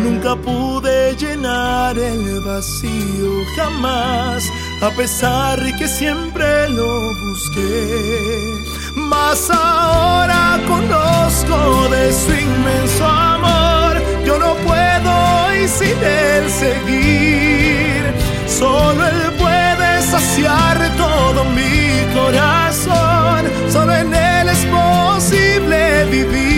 Nunca 0.03 0.35
pude 0.35 0.98
llenar 1.19 1.97
el 1.97 2.39
vacío 2.39 3.31
jamás, 3.55 4.49
a 4.81 4.89
pesar 4.91 5.59
que 5.77 5.87
siempre 5.87 6.69
lo 6.69 7.13
busqué. 7.25 8.53
Mas 8.95 9.49
ahora 9.49 10.59
conozco 10.67 11.89
de 11.89 12.13
su 12.13 12.31
inmenso 12.31 13.05
amor, 13.05 14.01
yo 14.25 14.39
no 14.39 14.53
puedo 14.67 15.55
y 15.61 15.67
sin 15.67 15.97
él 16.03 16.49
seguir. 16.49 18.01
Solo 18.47 19.05
él 19.05 19.33
puede 19.37 20.01
saciar 20.03 20.77
todo 20.95 21.43
mi 21.57 22.13
corazón, 22.13 23.41
solo 23.71 23.93
en 23.93 24.13
él 24.13 24.49
es 24.49 24.65
posible 24.65 26.05
vivir. 26.05 26.48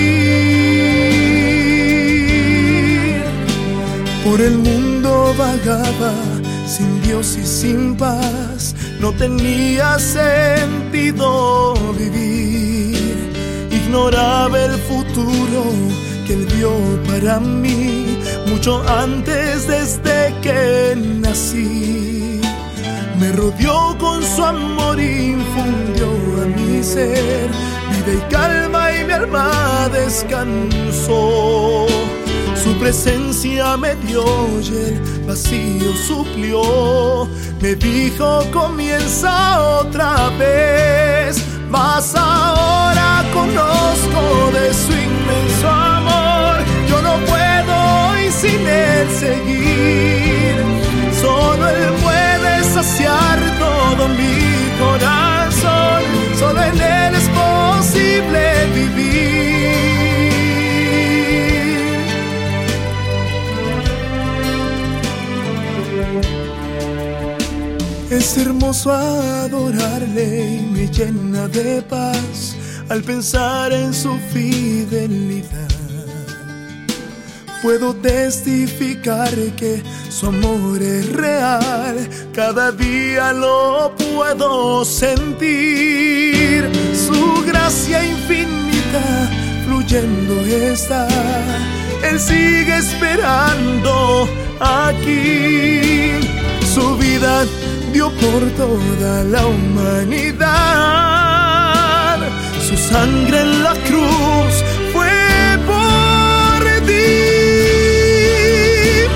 Por 4.23 4.39
el 4.39 4.59
mundo 4.59 5.33
vagaba, 5.35 6.13
sin 6.67 7.01
Dios 7.01 7.37
y 7.41 7.45
sin 7.45 7.95
paz, 7.97 8.75
no 8.99 9.11
tenía 9.13 9.97
sentido 9.97 11.73
vivir. 11.97 13.31
Ignoraba 13.71 14.59
el 14.59 14.77
futuro 14.89 15.63
que 16.27 16.33
Él 16.33 16.45
vio 16.55 16.71
para 17.07 17.39
mí, 17.39 18.19
mucho 18.47 18.83
antes 18.87 19.67
desde 19.67 20.33
que 20.43 20.95
nací. 20.95 22.39
Me 23.19 23.31
rodeó 23.31 23.97
con 23.97 24.23
su 24.23 24.43
amor 24.43 24.99
infundió 24.99 26.07
a 26.43 26.45
mi 26.45 26.83
ser 26.83 27.49
vida 27.91 28.13
y 28.13 28.21
calma 28.31 28.91
y 28.93 29.03
mi 29.03 29.13
alma 29.13 29.89
descansó. 29.91 31.87
Su 32.63 32.77
presencia 32.77 33.75
me 33.75 33.95
dio 33.95 34.23
y 34.61 34.67
el 34.67 35.25
vacío 35.25 35.93
suplió. 36.07 37.27
Me 37.59 37.73
dijo 37.75 38.45
comienza 38.51 39.59
otra 39.79 40.29
vez. 40.37 41.43
Mas 41.69 42.13
ahora 42.15 43.23
conozco 43.33 44.51
de 44.53 44.73
su 44.73 44.91
inmenso 44.91 45.69
amor. 45.69 46.57
Yo 46.87 47.01
no 47.01 47.17
puedo 47.25 48.19
y 48.19 48.31
sin 48.31 48.67
él 48.67 49.07
seguir. 49.19 50.55
Solo 51.19 51.67
él 51.67 51.93
puede 52.03 52.63
saciar 52.63 53.39
todo 53.57 54.07
mi 54.09 54.79
corazón. 54.79 55.10
Es 68.31 68.37
hermoso 68.37 68.93
adorarle 68.93 70.61
y 70.61 70.61
me 70.71 70.87
llena 70.87 71.49
de 71.49 71.81
paz 71.81 72.55
al 72.87 73.03
pensar 73.03 73.73
en 73.73 73.93
su 73.93 74.17
fidelidad. 74.31 75.67
puedo 77.61 77.93
testificar 77.95 79.35
que 79.57 79.83
su 80.09 80.27
amor 80.27 80.81
es 80.81 81.11
real. 81.11 82.07
Cada 82.33 82.71
día 82.71 83.33
lo 83.33 83.93
puedo 83.97 84.85
sentir. 84.85 86.69
Su 86.95 87.43
gracia 87.45 88.01
infinita 88.01 89.29
fluyendo 89.65 90.39
está. 90.39 91.05
Él 92.09 92.17
sigue 92.17 92.77
esperando 92.77 94.25
aquí. 94.61 96.11
Su 96.73 96.95
vida 96.95 97.43
dio 97.91 98.09
por 98.11 98.41
toda 98.57 99.23
la 99.23 99.45
humanidad. 99.45 100.49
Su 102.67 102.75
sangre 102.77 103.41
en 103.41 103.63
la 103.63 103.73
cruz 103.87 104.63
fue 104.93 105.57
por 105.71 106.59
ti. 106.87 107.17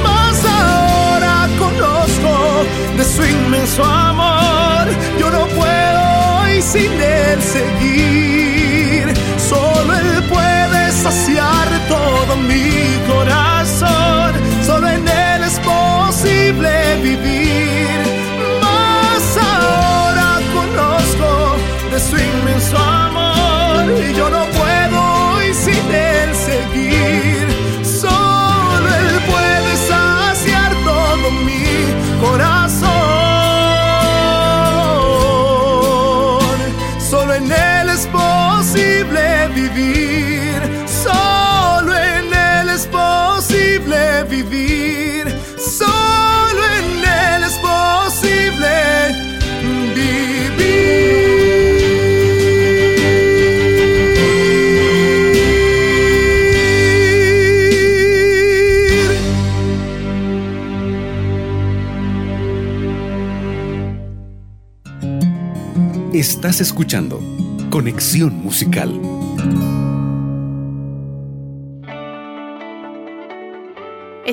Mas 0.04 0.38
ahora 0.46 1.48
conozco 1.58 2.34
de 2.98 3.04
su 3.04 3.24
inmenso 3.24 3.84
amor. 3.84 4.88
Yo 5.20 5.30
no 5.30 5.48
puedo 5.60 6.00
hoy 6.42 6.62
sin 6.62 6.92
él 7.02 7.42
seguir. 7.42 9.14
Solo 9.50 9.94
él 9.94 10.24
puede 10.30 10.92
saciar 10.92 11.68
todo 11.88 12.36
mi 12.38 12.75
vivir. 39.76 40.62
Solo 40.88 41.94
en 41.96 42.34
él 42.34 42.70
es 42.70 42.88
posible 42.88 44.24
vivir. 44.30 45.26
Solo 45.58 46.62
en 46.80 47.00
él 47.04 47.44
es 47.44 47.58
posible 47.60 47.76
Estás 66.14 66.62
escuchando 66.62 67.20
Conexión 67.70 68.42
Musical. 68.42 69.25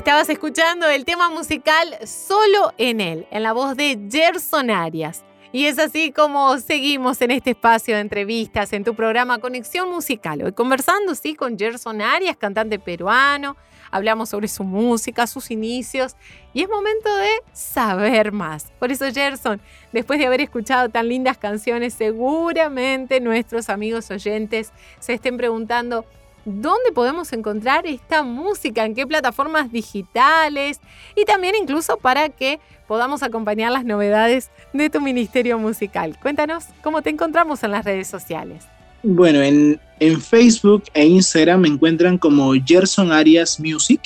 Estabas 0.03 0.29
escuchando 0.31 0.89
el 0.89 1.05
tema 1.05 1.31
musical 1.31 1.97
Solo 2.05 2.73
en 2.77 3.01
él, 3.01 3.25
en 3.31 3.45
la 3.45 3.53
voz 3.53 3.77
de 3.77 3.97
Gerson 4.11 4.69
Arias. 4.69 5.23
Y 5.53 5.67
es 5.67 5.79
así 5.79 6.11
como 6.11 6.59
seguimos 6.59 7.23
en 7.23 7.31
este 7.31 7.51
espacio 7.51 7.95
de 7.95 8.01
entrevistas 8.01 8.73
en 8.73 8.83
tu 8.83 8.97
programa 8.97 9.39
Conexión 9.39 9.89
Musical. 9.91 10.43
Hoy 10.43 10.51
conversando, 10.55 11.15
sí, 11.15 11.37
con 11.37 11.57
Gerson 11.57 12.03
Arias, 12.03 12.37
cantante 12.37 12.81
peruano, 12.81 13.57
hablamos 13.93 14.31
sobre 14.31 14.49
su 14.49 14.65
música, 14.65 15.29
sus 15.29 15.53
inicios 15.53 16.17
y 16.53 16.63
es 16.63 16.69
momento 16.69 17.17
de 17.19 17.31
saber 17.53 18.33
más. 18.33 18.73
Por 18.81 18.91
eso, 18.91 19.05
Gerson, 19.13 19.61
después 19.93 20.19
de 20.19 20.27
haber 20.27 20.41
escuchado 20.41 20.89
tan 20.89 21.09
lindas 21.09 21.39
canciones, 21.39 21.95
seguramente 21.95 23.21
nuestros 23.21 23.69
amigos 23.69 24.11
oyentes 24.11 24.73
se 24.99 25.13
estén 25.13 25.37
preguntando, 25.37 26.05
¿dónde 26.45 26.93
podemos 26.93 27.33
encontrar 27.33 27.87
esta 27.87 28.23
música? 28.23 28.85
¿En 28.85 28.95
qué 28.95 29.07
plataformas 29.07 29.71
digitales? 29.71 30.81
Y 31.17 31.25
también 31.25 31.55
incluso 31.61 31.97
para 31.97 32.29
que 32.29 32.61
podamos 32.87 33.23
acompañar 33.23 33.73
las 33.73 33.85
novedades 33.85 34.51
de 34.73 34.91
tu 34.91 35.01
ministerio 35.01 35.59
musical. 35.59 36.19
Cuéntanos 36.21 36.65
cómo 36.83 37.03
te 37.03 37.11
encontramos 37.11 37.63
en 37.63 37.71
las 37.71 37.85
redes 37.85 38.09
sociales. 38.09 38.65
Bueno, 39.03 39.43
en, 39.43 39.81
Facebook 40.21 40.85
e 40.95 41.07
Instagram 41.07 41.61
me 41.61 41.69
encuentran 41.69 42.19
como 42.19 42.53
Gerson 42.65 43.13
Arias 43.13 43.59
Music. 43.59 44.01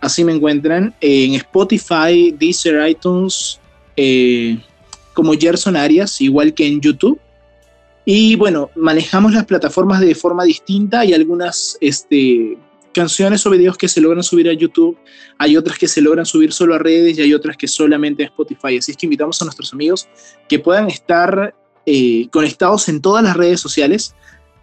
Así 0.00 0.24
me 0.24 0.32
encuentran. 0.32 0.94
En 1.00 1.34
Spotify, 1.34 2.32
Deezer, 2.38 2.88
iTunes, 2.88 3.60
eh, 3.96 4.58
como 5.14 5.32
Gerson 5.32 5.76
Arias, 5.76 6.20
igual 6.20 6.54
que 6.54 6.66
en 6.66 6.80
YouTube. 6.80 7.20
Y 8.10 8.36
bueno, 8.36 8.70
manejamos 8.74 9.34
las 9.34 9.44
plataformas 9.44 10.00
de 10.00 10.14
forma 10.14 10.42
distinta. 10.42 11.00
Hay 11.00 11.12
algunas 11.12 11.76
este, 11.78 12.56
canciones 12.94 13.44
o 13.44 13.50
videos 13.50 13.76
que 13.76 13.86
se 13.86 14.00
logran 14.00 14.22
subir 14.22 14.48
a 14.48 14.54
YouTube, 14.54 14.96
hay 15.36 15.58
otras 15.58 15.76
que 15.76 15.86
se 15.86 16.00
logran 16.00 16.24
subir 16.24 16.54
solo 16.54 16.74
a 16.74 16.78
redes 16.78 17.18
y 17.18 17.20
hay 17.20 17.34
otras 17.34 17.58
que 17.58 17.68
solamente 17.68 18.22
a 18.22 18.26
Spotify. 18.28 18.78
Así 18.78 18.92
es 18.92 18.96
que 18.96 19.04
invitamos 19.04 19.42
a 19.42 19.44
nuestros 19.44 19.74
amigos 19.74 20.08
que 20.48 20.58
puedan 20.58 20.88
estar 20.88 21.54
eh, 21.84 22.26
conectados 22.30 22.88
en 22.88 23.02
todas 23.02 23.22
las 23.22 23.36
redes 23.36 23.60
sociales, 23.60 24.14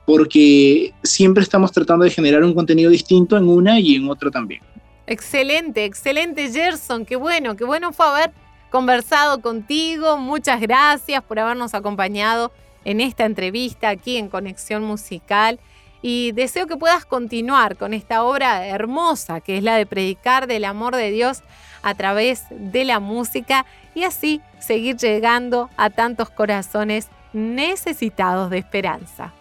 porque 0.07 0.91
siempre 1.03 1.43
estamos 1.43 1.71
tratando 1.71 2.03
de 2.03 2.09
generar 2.09 2.43
un 2.43 2.55
contenido 2.55 2.89
distinto 2.89 3.37
en 3.37 3.47
una 3.47 3.79
y 3.79 3.93
en 3.93 4.09
otra 4.09 4.31
también. 4.31 4.61
Excelente, 5.05 5.85
excelente 5.85 6.51
Gerson, 6.51 7.05
qué 7.05 7.15
bueno, 7.15 7.55
qué 7.55 7.63
bueno 7.63 7.93
fue 7.93 8.07
haber 8.07 8.31
conversado 8.71 9.39
contigo, 9.39 10.17
muchas 10.17 10.59
gracias 10.59 11.21
por 11.21 11.37
habernos 11.37 11.75
acompañado 11.75 12.51
en 12.85 13.01
esta 13.01 13.25
entrevista 13.25 13.89
aquí 13.89 14.17
en 14.17 14.29
Conexión 14.29 14.83
Musical 14.83 15.59
y 16.01 16.31
deseo 16.33 16.67
que 16.67 16.77
puedas 16.77 17.03
continuar 17.05 17.75
con 17.77 17.93
esta 17.93 18.23
obra 18.23 18.67
hermosa 18.67 19.41
que 19.41 19.57
es 19.57 19.63
la 19.63 19.75
de 19.75 19.85
predicar 19.85 20.47
del 20.47 20.63
amor 20.63 20.95
de 20.95 21.11
Dios 21.11 21.41
a 21.81 21.95
través 21.95 22.45
de 22.49 22.85
la 22.85 22.99
música 22.99 23.65
y 23.93 24.03
así 24.03 24.41
seguir 24.59 24.97
llegando 24.97 25.69
a 25.77 25.89
tantos 25.89 26.29
corazones 26.29 27.09
necesitados 27.33 28.49
de 28.49 28.59
esperanza. 28.59 29.33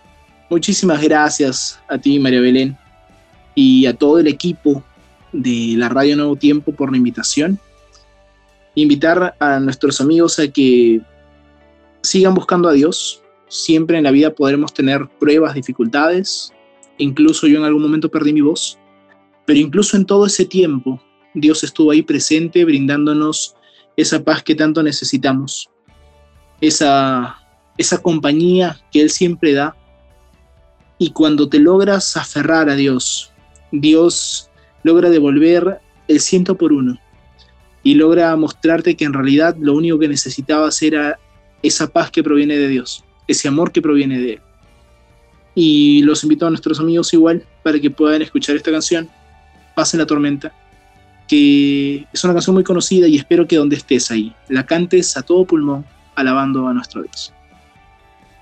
Muchísimas 0.50 1.02
gracias 1.02 1.80
a 1.88 1.96
ti, 1.96 2.18
María 2.18 2.40
Belén, 2.40 2.76
y 3.54 3.86
a 3.86 3.94
todo 3.94 4.18
el 4.18 4.26
equipo 4.26 4.82
de 5.32 5.74
la 5.76 5.88
Radio 5.88 6.16
Nuevo 6.16 6.36
Tiempo 6.36 6.72
por 6.72 6.90
la 6.90 6.96
invitación. 6.96 7.58
Invitar 8.74 9.34
a 9.38 9.58
nuestros 9.58 10.00
amigos 10.00 10.38
a 10.38 10.48
que 10.48 11.00
sigan 12.02 12.34
buscando 12.34 12.68
a 12.68 12.72
Dios. 12.72 13.23
Siempre 13.54 13.98
en 13.98 14.04
la 14.04 14.10
vida 14.10 14.34
podremos 14.34 14.74
tener 14.74 15.08
pruebas, 15.20 15.54
dificultades. 15.54 16.52
Incluso 16.98 17.46
yo 17.46 17.58
en 17.58 17.64
algún 17.64 17.82
momento 17.82 18.10
perdí 18.10 18.32
mi 18.32 18.40
voz. 18.40 18.78
Pero 19.46 19.60
incluso 19.60 19.96
en 19.96 20.06
todo 20.06 20.26
ese 20.26 20.44
tiempo, 20.44 21.00
Dios 21.34 21.62
estuvo 21.62 21.92
ahí 21.92 22.02
presente, 22.02 22.64
brindándonos 22.64 23.54
esa 23.96 24.24
paz 24.24 24.42
que 24.42 24.56
tanto 24.56 24.82
necesitamos. 24.82 25.70
Esa 26.60 27.38
esa 27.76 27.98
compañía 27.98 28.78
que 28.92 29.00
Él 29.00 29.10
siempre 29.10 29.52
da. 29.52 29.76
Y 30.98 31.10
cuando 31.10 31.48
te 31.48 31.58
logras 31.58 32.16
aferrar 32.16 32.68
a 32.68 32.76
Dios, 32.76 33.32
Dios 33.72 34.50
logra 34.82 35.10
devolver 35.10 35.80
el 36.08 36.20
ciento 36.20 36.56
por 36.56 36.72
uno 36.72 36.98
y 37.82 37.94
logra 37.94 38.34
mostrarte 38.36 38.96
que 38.96 39.04
en 39.04 39.12
realidad 39.12 39.56
lo 39.58 39.74
único 39.74 39.98
que 39.98 40.08
necesitabas 40.08 40.80
era 40.82 41.18
esa 41.62 41.88
paz 41.88 42.10
que 42.10 42.22
proviene 42.22 42.56
de 42.56 42.68
Dios, 42.68 43.03
ese 43.26 43.48
amor 43.48 43.72
que 43.72 43.82
proviene 43.82 44.18
de 44.18 44.32
Él. 44.34 44.40
Y 45.54 46.02
los 46.02 46.22
invito 46.24 46.46
a 46.46 46.50
nuestros 46.50 46.80
amigos 46.80 47.12
igual 47.12 47.44
para 47.62 47.78
que 47.78 47.90
puedan 47.90 48.22
escuchar 48.22 48.56
esta 48.56 48.70
canción, 48.70 49.08
Pase 49.74 49.96
la 49.96 50.06
tormenta, 50.06 50.52
que 51.26 52.06
es 52.12 52.22
una 52.22 52.32
canción 52.32 52.54
muy 52.54 52.62
conocida 52.62 53.08
y 53.08 53.16
espero 53.16 53.46
que 53.48 53.56
donde 53.56 53.74
estés 53.74 54.08
ahí, 54.12 54.32
la 54.48 54.64
cantes 54.64 55.16
a 55.16 55.22
todo 55.22 55.44
pulmón, 55.44 55.84
alabando 56.14 56.68
a 56.68 56.72
nuestro 56.72 57.02
Dios. 57.02 57.32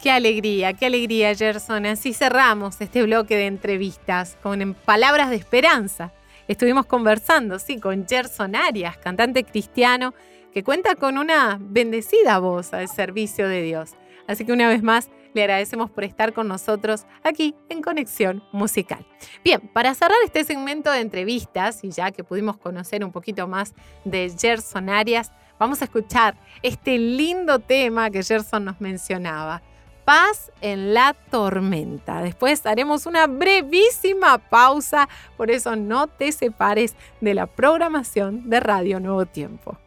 Qué 0.02 0.10
alegría, 0.10 0.72
qué 0.74 0.86
alegría, 0.86 1.34
Gerson. 1.34 1.86
Así 1.86 2.12
cerramos 2.12 2.80
este 2.80 3.04
bloque 3.04 3.36
de 3.36 3.46
entrevistas 3.46 4.36
con 4.42 4.74
palabras 4.84 5.30
de 5.30 5.36
esperanza. 5.36 6.12
Estuvimos 6.48 6.86
conversando, 6.86 7.58
sí, 7.58 7.78
con 7.78 8.06
Gerson 8.06 8.56
Arias, 8.56 8.96
cantante 8.98 9.44
cristiano, 9.44 10.12
que 10.52 10.64
cuenta 10.64 10.96
con 10.96 11.18
una 11.18 11.56
bendecida 11.60 12.40
voz 12.40 12.74
al 12.74 12.88
servicio 12.88 13.48
de 13.48 13.62
Dios. 13.62 13.90
Así 14.32 14.44
que 14.44 14.52
una 14.52 14.68
vez 14.68 14.82
más, 14.82 15.10
le 15.34 15.42
agradecemos 15.42 15.90
por 15.90 16.04
estar 16.04 16.32
con 16.32 16.48
nosotros 16.48 17.04
aquí 17.22 17.54
en 17.68 17.82
Conexión 17.82 18.42
Musical. 18.52 19.06
Bien, 19.44 19.60
para 19.72 19.94
cerrar 19.94 20.16
este 20.24 20.44
segmento 20.44 20.90
de 20.90 21.00
entrevistas, 21.00 21.84
y 21.84 21.90
ya 21.90 22.10
que 22.10 22.24
pudimos 22.24 22.56
conocer 22.56 23.04
un 23.04 23.12
poquito 23.12 23.46
más 23.46 23.74
de 24.04 24.32
Gerson 24.38 24.88
Arias, 24.88 25.32
vamos 25.58 25.82
a 25.82 25.84
escuchar 25.84 26.36
este 26.62 26.98
lindo 26.98 27.58
tema 27.58 28.10
que 28.10 28.22
Gerson 28.22 28.64
nos 28.64 28.80
mencionaba 28.80 29.62
Paz 30.04 30.50
en 30.60 30.94
la 30.94 31.14
tormenta. 31.30 32.22
Después 32.22 32.66
haremos 32.66 33.06
una 33.06 33.28
brevísima 33.28 34.38
pausa, 34.38 35.08
por 35.36 35.50
eso 35.50 35.76
no 35.76 36.08
te 36.08 36.32
separes 36.32 36.96
de 37.20 37.34
la 37.34 37.46
programación 37.46 38.50
de 38.50 38.58
Radio 38.58 38.98
Nuevo 38.98 39.26
Tiempo. 39.26 39.78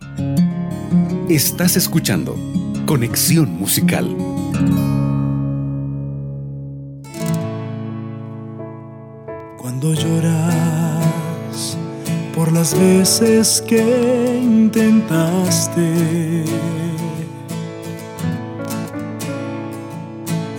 Estás 1.28 1.76
escuchando 1.76 2.34
Conexión 2.86 3.50
Musical. 3.50 4.35
Cuando 9.58 9.94
lloras 9.94 11.78
por 12.36 12.52
las 12.52 12.78
veces 12.78 13.64
que 13.68 14.40
intentaste 14.42 16.44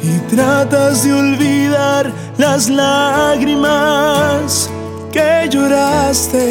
y 0.03 0.19
tratas 0.29 1.05
de 1.05 1.13
olvidar 1.13 2.13
las 2.39 2.69
lágrimas 2.69 4.69
que 5.13 5.49
lloraste. 5.51 6.47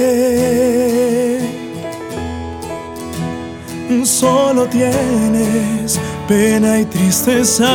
Solo 4.03 4.67
tienes 4.67 5.99
pena 6.27 6.79
y 6.79 6.85
tristezas, 6.85 7.67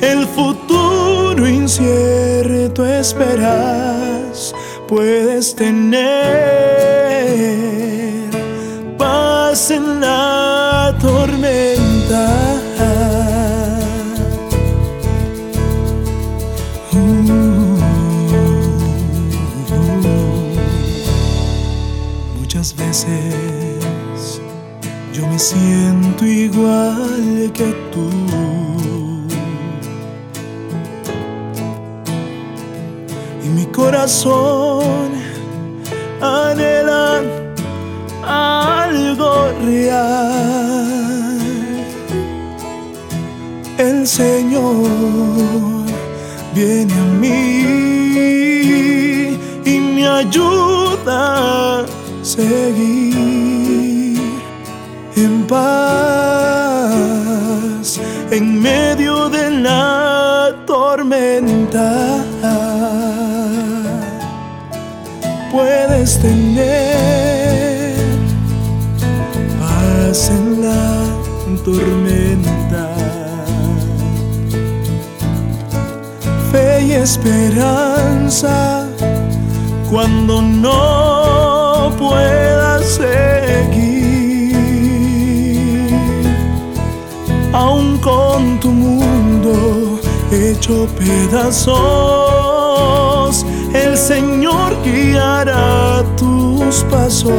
el 0.00 0.26
futuro 0.26 1.48
incierto 1.48 2.86
esperas, 2.86 4.54
puedes 4.86 5.54
tener 5.54 6.04
paz 8.98 9.70
en 9.70 10.00
la 10.00 10.96
tormenta. 11.00 12.30
Muchas 22.38 22.76
veces 22.76 23.63
yo 25.14 25.24
me 25.28 25.38
siento 25.38 26.26
igual 26.26 27.48
que 27.54 27.72
tú. 27.92 28.10
Y 33.44 33.48
mi 33.48 33.64
corazón 33.66 35.12
anhela 36.20 37.22
algo 38.26 39.52
real. 39.64 40.98
El 43.78 44.06
Señor 44.06 44.88
viene 46.54 46.92
a 46.92 47.04
mí 47.22 47.58
y 49.64 49.78
me 49.78 50.08
ayuda 50.08 51.82
a 51.82 51.86
seguir 52.22 53.03
paz 55.46 56.84
en 58.30 58.60
medio 58.60 59.28
de 59.28 59.50
la 59.50 60.54
tormenta. 60.66 62.24
Puedes 65.52 66.18
tener 66.20 67.94
paz 69.60 70.30
en 70.30 70.62
la 70.62 71.04
tormenta. 71.64 72.94
Fe 76.50 76.84
y 76.86 76.92
esperanza 76.92 78.86
cuando 79.90 80.42
no 80.42 81.13
hecho 90.34 90.88
pedazos, 90.98 91.74
el 93.72 93.96
Señor 93.96 94.76
guiará 94.82 96.04
tus 96.16 96.84
pasos 96.90 97.30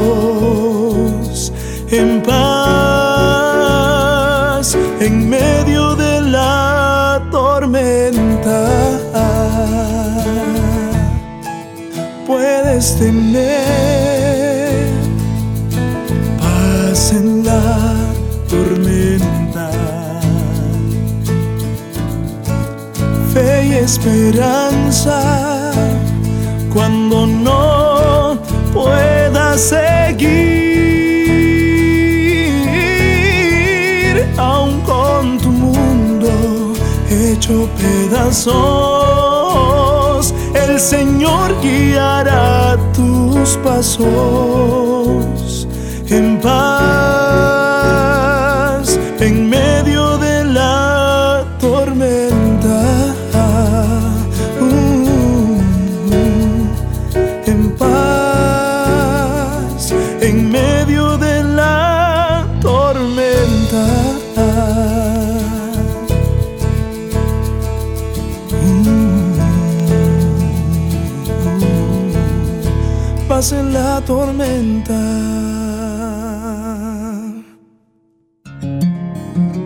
en 1.91 2.21
paz 2.23 3.15
en 4.99 5.29
medio 5.29 5.95
de 5.95 6.21
la 6.21 7.21
tormenta. 7.31 8.69
Puedes 12.25 12.97
tener 12.97 13.84
esperanza 23.85 25.71
cuando 26.73 27.27
no 27.27 28.37
puedas 28.73 29.61
seguir, 29.61 30.25
aún 34.37 34.81
con 34.81 35.37
tu 35.37 35.49
mundo 35.49 36.73
hecho 37.11 37.69
pedazos. 37.77 38.55
El 40.55 40.79
Señor 40.79 41.55
guiará 41.61 42.77
tus 42.91 43.55
pasos 43.57 44.07
en 46.09 46.39
paz 46.41 47.24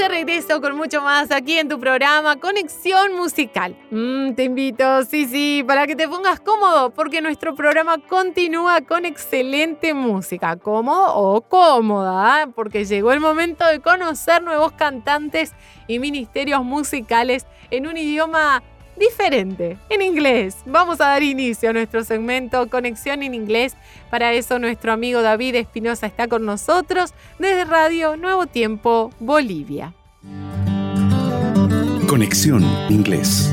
De 0.00 0.08
regreso 0.08 0.62
con 0.62 0.78
mucho 0.78 1.02
más 1.02 1.30
aquí 1.30 1.58
en 1.58 1.68
tu 1.68 1.78
programa 1.78 2.36
Conexión 2.36 3.14
Musical. 3.16 3.76
Mm, 3.90 4.32
te 4.32 4.44
invito, 4.44 5.04
sí, 5.04 5.26
sí, 5.26 5.62
para 5.66 5.86
que 5.86 5.94
te 5.94 6.08
pongas 6.08 6.40
cómodo, 6.40 6.88
porque 6.88 7.20
nuestro 7.20 7.54
programa 7.54 7.98
continúa 7.98 8.80
con 8.80 9.04
excelente 9.04 9.92
música. 9.92 10.56
Cómodo 10.56 11.14
o 11.16 11.42
cómoda, 11.42 12.44
¿eh? 12.44 12.46
porque 12.54 12.86
llegó 12.86 13.12
el 13.12 13.20
momento 13.20 13.66
de 13.66 13.80
conocer 13.80 14.42
nuevos 14.42 14.72
cantantes 14.72 15.52
y 15.86 15.98
ministerios 15.98 16.64
musicales 16.64 17.46
en 17.70 17.86
un 17.86 17.98
idioma 17.98 18.62
diferente, 19.00 19.78
en 19.88 20.02
inglés. 20.02 20.58
Vamos 20.66 21.00
a 21.00 21.08
dar 21.08 21.22
inicio 21.24 21.70
a 21.70 21.72
nuestro 21.72 22.04
segmento 22.04 22.68
Conexión 22.68 23.24
en 23.24 23.34
Inglés. 23.34 23.74
Para 24.10 24.32
eso 24.32 24.60
nuestro 24.60 24.92
amigo 24.92 25.22
David 25.22 25.56
Espinosa 25.56 26.06
está 26.06 26.28
con 26.28 26.44
nosotros 26.46 27.14
desde 27.40 27.64
Radio 27.64 28.16
Nuevo 28.16 28.46
Tiempo, 28.46 29.10
Bolivia. 29.18 29.92
Conexión 32.06 32.62
Inglés. 32.88 33.52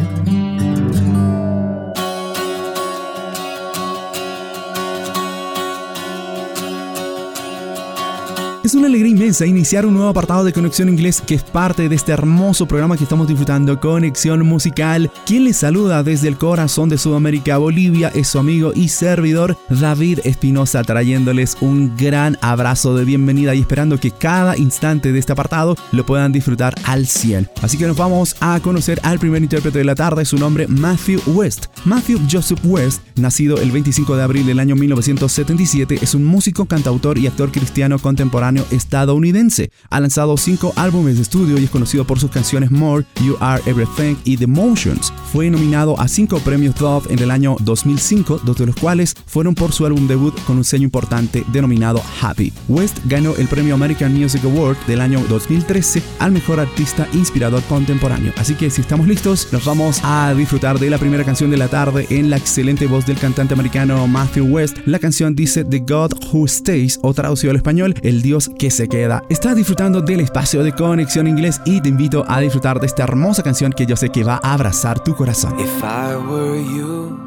Es 8.68 8.76
una 8.76 8.88
alegría 8.88 9.12
inmensa 9.12 9.46
iniciar 9.46 9.86
un 9.86 9.94
nuevo 9.94 10.10
apartado 10.10 10.44
de 10.44 10.52
Conexión 10.52 10.90
Inglés 10.90 11.24
que 11.26 11.36
es 11.36 11.42
parte 11.42 11.88
de 11.88 11.96
este 11.96 12.12
hermoso 12.12 12.68
programa 12.68 12.98
que 12.98 13.04
estamos 13.04 13.26
disfrutando, 13.26 13.80
Conexión 13.80 14.46
Musical. 14.46 15.10
Quien 15.26 15.46
les 15.46 15.56
saluda 15.56 16.04
desde 16.04 16.28
el 16.28 16.38
corazón 16.38 16.90
de 16.90 16.98
Sudamérica, 16.98 17.60
Bolivia, 17.60 18.12
es 18.14 18.28
su 18.28 18.40
amigo 18.40 18.74
y 18.76 18.90
servidor 18.90 19.58
David 19.70 20.20
Espinosa, 20.26 20.84
trayéndoles 20.84 21.56
un 21.62 21.96
gran 21.96 22.38
abrazo 22.42 22.94
de 22.94 23.06
bienvenida 23.06 23.56
y 23.56 23.62
esperando 23.62 24.02
que 24.02 24.12
cada 24.12 24.58
instante 24.58 25.14
de 25.14 25.20
este 25.20 25.32
apartado 25.32 25.78
lo 25.94 26.06
puedan 26.06 26.34
disfrutar 26.34 26.76
al 26.84 27.08
100. 27.08 27.50
Así 27.62 27.78
que 27.78 27.88
nos 27.88 27.96
vamos 27.96 28.36
a 28.42 28.60
conocer 28.60 29.00
al 29.04 29.18
primer 29.18 29.42
intérprete 29.42 29.78
de 29.78 29.86
la 29.86 29.96
tarde, 29.96 30.26
su 30.26 30.38
nombre 30.38 30.68
Matthew 30.68 31.22
West. 31.28 31.68
Matthew 31.86 32.20
Joseph 32.30 32.60
West, 32.66 33.02
nacido 33.16 33.62
el 33.62 33.72
25 33.72 34.18
de 34.18 34.24
abril 34.24 34.46
del 34.46 34.60
año 34.60 34.76
1977, 34.76 36.00
es 36.02 36.14
un 36.14 36.26
músico, 36.26 36.66
cantautor 36.66 37.18
y 37.18 37.28
actor 37.28 37.50
cristiano 37.50 37.98
contemporáneo 37.98 38.57
estadounidense. 38.72 39.72
Ha 39.90 40.00
lanzado 40.00 40.38
cinco 40.38 40.74
álbumes 40.76 41.16
de 41.16 41.22
estudio 41.22 41.58
y 41.58 41.64
es 41.64 41.70
conocido 41.70 42.06
por 42.06 42.20
sus 42.20 42.32
canciones 42.32 42.72
More, 42.72 43.06
You 43.24 43.38
Are 43.40 43.62
Everything 43.66 44.16
y 44.24 44.38
The 44.38 44.48
Motions. 44.48 45.14
Fue 45.32 45.50
nominado 45.50 46.00
a 46.00 46.08
cinco 46.08 46.40
premios 46.40 46.76
Dove 46.76 47.12
en 47.12 47.20
el 47.20 47.32
año 47.32 47.56
2005, 47.60 48.42
dos 48.44 48.58
de 48.58 48.68
los 48.68 48.76
cuales 48.76 49.16
fueron 49.26 49.56
por 49.56 49.72
su 49.72 49.86
álbum 49.86 50.08
debut 50.08 50.34
con 50.46 50.58
un 50.58 50.64
sello 50.64 50.84
importante 50.84 51.44
denominado 51.52 52.02
Happy. 52.22 52.54
West 52.68 53.00
ganó 53.06 53.36
el 53.36 53.48
premio 53.48 53.76
American 53.76 54.14
Music 54.14 54.44
Award 54.44 54.78
del 54.88 55.02
año 55.02 55.24
2013 55.30 56.02
al 56.20 56.32
mejor 56.32 56.60
artista 56.60 57.08
inspirador 57.14 57.64
contemporáneo. 57.64 58.34
Así 58.38 58.56
que 58.56 58.70
si 58.70 58.82
estamos 58.82 59.08
listos, 59.08 59.48
nos 59.52 59.66
vamos 59.66 60.02
a 60.04 60.34
disfrutar 60.36 60.80
de 60.80 60.90
la 60.90 60.98
primera 60.98 61.24
canción 61.24 61.52
de 61.52 61.58
la 61.58 61.68
tarde 61.68 62.08
en 62.10 62.30
la 62.30 62.38
excelente 62.38 62.88
voz 62.88 63.06
del 63.06 63.18
cantante 63.18 63.54
americano 63.54 64.08
Matthew 64.08 64.46
West. 64.46 64.78
La 64.86 65.00
canción 65.00 65.36
dice 65.36 65.64
The 65.64 65.80
God 65.80 66.14
Who 66.32 66.48
Stays 66.48 67.00
o 67.02 67.14
traducido 67.14 67.52
al 67.52 67.58
español, 67.58 67.96
El 68.02 68.22
Dios 68.22 68.47
que 68.58 68.72
se 68.72 68.88
queda. 68.88 69.24
Estás 69.30 69.56
disfrutando 69.56 70.02
del 70.02 70.22
espacio 70.22 70.64
de 70.64 70.74
conexión 70.74 71.28
inglés 71.28 71.62
y 71.66 71.82
te 71.82 71.90
invito 71.90 72.26
a 72.28 72.40
disfrutar 72.40 72.80
de 72.80 72.88
esta 72.88 73.04
hermosa 73.04 73.44
canción 73.44 73.72
que 73.72 73.86
yo 73.86 73.96
sé 73.96 74.10
que 74.10 74.24
va 74.24 74.40
a 74.44 74.54
abrazar 74.54 75.04
tu 75.04 75.16
corazón. 75.16 75.60
If 75.60 75.84
I 75.84 76.16
were 76.16 76.62
you, 76.62 77.18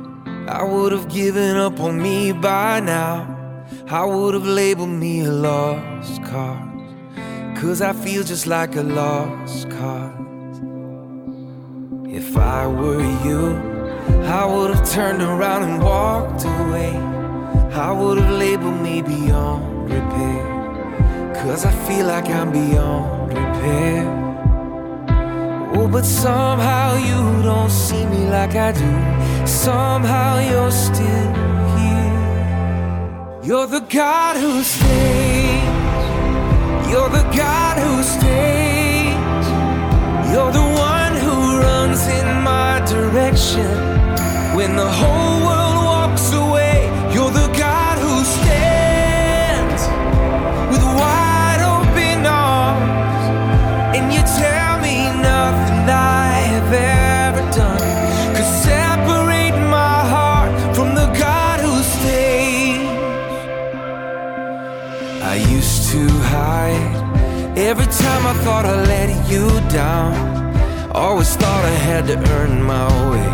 I 0.48 0.62
would 0.62 0.92
have 0.92 1.08
given 1.08 1.56
up 1.56 1.80
on 1.80 2.00
me 2.00 2.32
by 2.32 2.80
now. 2.80 3.26
I 3.88 4.04
would 4.04 4.34
have 4.34 4.46
labeled 4.46 4.90
me 4.90 5.20
a 5.24 5.30
lost 5.30 6.22
cause. 6.24 6.70
Cause 7.60 7.82
I 7.82 7.92
feel 7.92 8.22
just 8.22 8.46
like 8.46 8.76
a 8.76 8.82
lost 8.82 9.68
cause. 9.70 10.20
If 12.06 12.36
I 12.36 12.66
were 12.66 13.02
you, 13.24 13.56
I 14.24 14.44
would 14.44 14.74
have 14.74 14.88
turned 14.90 15.22
around 15.22 15.62
and 15.64 15.82
walked 15.82 16.44
away. 16.44 16.96
I 17.72 17.92
would 17.92 18.18
have 18.18 18.32
labeled 18.32 18.80
me 18.80 19.02
beyond 19.02 19.90
repair. 19.90 20.59
Cause 21.42 21.64
I 21.64 21.72
feel 21.88 22.06
like 22.06 22.28
I'm 22.28 22.52
beyond 22.52 23.32
repair. 23.32 24.04
Oh, 25.74 25.88
but 25.88 26.04
somehow 26.04 26.96
you 26.98 27.42
don't 27.42 27.70
see 27.70 28.04
me 28.04 28.26
like 28.28 28.54
I 28.56 28.72
do. 28.72 28.92
Somehow 29.46 30.38
you're 30.38 30.70
still 30.70 31.28
here. 31.78 33.40
You're 33.42 33.66
the 33.66 33.80
God 33.80 34.36
who 34.36 34.62
stays. 34.62 35.64
You're 36.90 37.08
the 37.08 37.26
God 37.34 37.76
who 37.84 38.02
stays. 38.02 39.46
You're 40.30 40.52
the 40.52 40.68
one 40.92 41.14
who 41.24 41.58
runs 41.58 42.06
in 42.06 42.28
my 42.42 42.82
direction. 42.84 43.70
When 44.54 44.76
the 44.76 44.90
whole 44.90 45.39
every 67.70 67.86
time 67.86 68.26
I 68.26 68.34
thought 68.44 68.64
I 68.64 68.74
let 68.94 69.08
you 69.30 69.46
down. 69.70 70.10
Always 70.92 71.36
thought 71.36 71.64
I 71.64 71.76
had 71.88 72.06
to 72.08 72.16
earn 72.36 72.62
my 72.62 72.86
way. 73.10 73.30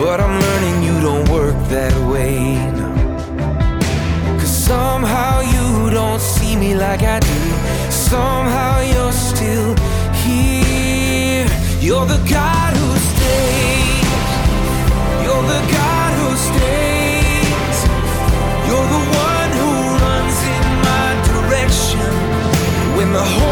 But 0.00 0.18
I'm 0.24 0.36
learning 0.46 0.76
you 0.88 0.96
don't 1.08 1.28
work 1.28 1.56
that 1.68 1.94
way 2.10 2.54
now. 2.78 2.96
Cause 4.38 4.54
somehow 4.72 5.40
you 5.54 5.90
don't 5.90 6.20
see 6.20 6.56
me 6.56 6.74
like 6.74 7.02
I 7.02 7.20
do. 7.20 7.40
Somehow 7.90 8.80
you're 8.80 9.12
still 9.12 9.76
here. 10.22 10.69
You're 11.90 12.06
the 12.06 12.22
God 12.30 12.72
who 12.76 12.90
stays. 13.10 14.04
You're 15.24 15.46
the 15.54 15.62
God 15.74 16.12
who 16.20 16.28
stays. 16.48 17.78
You're 18.68 18.90
the 18.96 19.04
one 19.26 19.50
who 19.58 19.70
runs 19.98 20.38
in 20.54 20.66
my 20.86 21.08
direction. 21.30 22.10
When 22.96 23.12
the 23.12 23.26
whole 23.34 23.49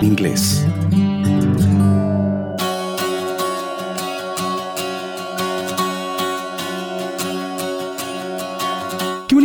Inglés. 0.00 0.61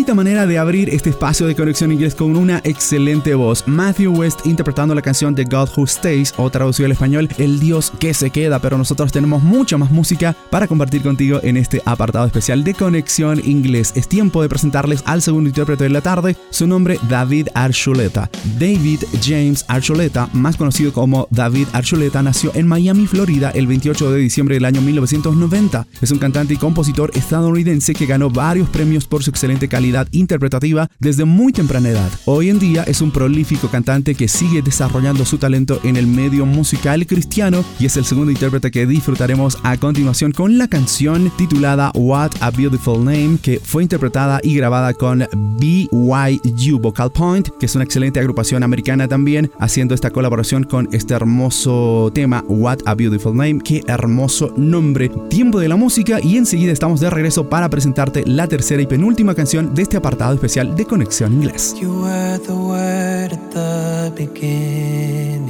Bonita 0.08 0.24
manera 0.24 0.48
de 0.48 0.58
abrir 0.58 0.90
este 0.90 1.10
espacio 1.10 1.48
de 1.48 1.56
conexión 1.56 1.92
inglés 1.92 2.16
con 2.16 2.38
una 2.38 2.62
excelente 2.64 3.36
voz. 3.36 3.66
Matthew 3.68 4.14
West 4.14 4.46
interpretando 4.46 4.96
la 4.96 5.02
canción 5.02 5.36
The 5.36 5.44
God 5.44 5.70
Who 5.76 5.86
Stays 5.86 6.34
o 6.38 6.50
traducido 6.50 6.86
al 6.86 6.94
español 6.94 7.28
El 7.38 7.60
Dios 7.60 7.92
que 8.00 8.14
se 8.14 8.30
queda, 8.30 8.60
pero 8.60 8.78
nosotros 8.78 9.12
tenemos 9.12 9.44
mucha 9.44 9.78
más 9.78 9.92
música 9.92 10.34
para 10.50 10.66
compartir 10.66 11.02
contigo 11.02 11.42
en 11.44 11.58
este 11.58 11.82
apartado 11.84 12.26
especial 12.26 12.64
de 12.64 12.74
conexión 12.74 13.42
inglés. 13.44 13.92
Es 13.96 14.08
tiempo 14.08 14.42
de 14.42 14.48
presentarles 14.48 15.04
al 15.06 15.22
segundo 15.22 15.50
intérprete 15.50 15.84
de 15.84 15.90
la 15.90 16.00
tarde, 16.00 16.38
su 16.52 16.68
nombre 16.68 17.00
David 17.10 17.50
Archuleta. 17.54 18.30
David 18.58 19.02
James 19.22 19.66
Archuleta, 19.68 20.30
más 20.32 20.56
conocido 20.56 20.94
como 20.94 21.28
David 21.32 21.68
Archuleta, 21.74 22.24
nació 22.24 22.52
en 22.54 22.66
Miami, 22.66 23.08
Florida 23.08 23.52
el 23.54 23.68
28 23.68 24.12
de 24.12 24.20
diciembre 24.20 24.56
del 24.56 24.66
año 24.66 24.80
1990. 24.82 25.86
Es 26.02 26.12
un 26.12 26.20
cantante 26.20 26.54
y 26.54 26.58
compositor 26.58 27.12
estadounidense 27.14 27.94
que 27.94 28.06
ganó 28.06 28.30
varios 28.30 28.70
premios 28.70 29.06
por 29.06 29.22
su 29.22 29.32
excelente 29.32 29.68
calidad 29.68 29.97
interpretativa 30.12 30.90
desde 31.00 31.26
muy 31.26 31.54
temprana 31.54 31.90
edad. 31.90 32.12
Hoy 32.26 32.50
en 32.50 32.60
día 32.60 32.84
es 32.84 33.02
un 33.02 33.12
prolífico 33.12 33.70
cantante 33.70 34.14
que 34.14 34.28
sigue 34.28 34.62
desarrollando 34.62 35.26
su 35.26 35.38
talento 35.38 35.80
en 35.84 35.96
el 35.96 36.06
medio 36.06 36.46
musical 36.46 37.06
cristiano 37.08 37.64
y 37.80 37.86
es 37.86 37.98
el 37.98 38.06
segundo 38.06 38.32
intérprete 38.32 38.72
que 38.72 38.86
disfrutaremos 38.86 39.58
a 39.64 39.78
continuación 39.78 40.32
con 40.32 40.58
la 40.58 40.68
canción 40.68 41.32
titulada 41.38 41.92
What 41.96 42.32
a 42.42 42.52
Beautiful 42.52 43.04
Name 43.04 43.40
que 43.42 43.60
fue 43.64 43.84
interpretada 43.84 44.40
y 44.44 44.56
grabada 44.56 44.94
con 44.94 45.28
BYU 45.60 46.80
Vocal 46.80 47.12
Point, 47.12 47.50
que 47.60 47.66
es 47.66 47.76
una 47.76 47.84
excelente 47.84 48.20
agrupación 48.20 48.64
americana 48.64 49.08
también, 49.08 49.52
haciendo 49.60 49.96
esta 49.96 50.12
colaboración 50.12 50.64
con 50.64 50.88
este 50.92 51.14
hermoso 51.14 52.12
tema 52.14 52.44
What 52.48 52.80
a 52.86 52.96
Beautiful 52.96 53.36
Name, 53.36 53.60
qué 53.64 53.82
hermoso 53.88 54.54
nombre. 54.58 55.10
Tiempo 55.30 55.60
de 55.60 55.68
la 55.68 55.76
música 55.76 56.20
y 56.22 56.38
enseguida 56.38 56.72
estamos 56.72 57.00
de 57.00 57.10
regreso 57.10 57.50
para 57.50 57.70
presentarte 57.70 58.24
la 58.26 58.48
tercera 58.48 58.82
y 58.82 58.88
penúltima 58.88 59.36
canción 59.36 59.74
de 59.74 59.87
este 59.88 59.96
apartado 59.96 60.34
especial 60.34 60.76
de 60.76 60.84
Conexión 60.84 61.32
Inglés. 61.32 61.74
You 61.80 62.02
were 62.02 62.38
the 62.40 62.52
word 62.52 63.32
at 63.32 63.52
the 63.52 64.12
beginning, 64.18 65.48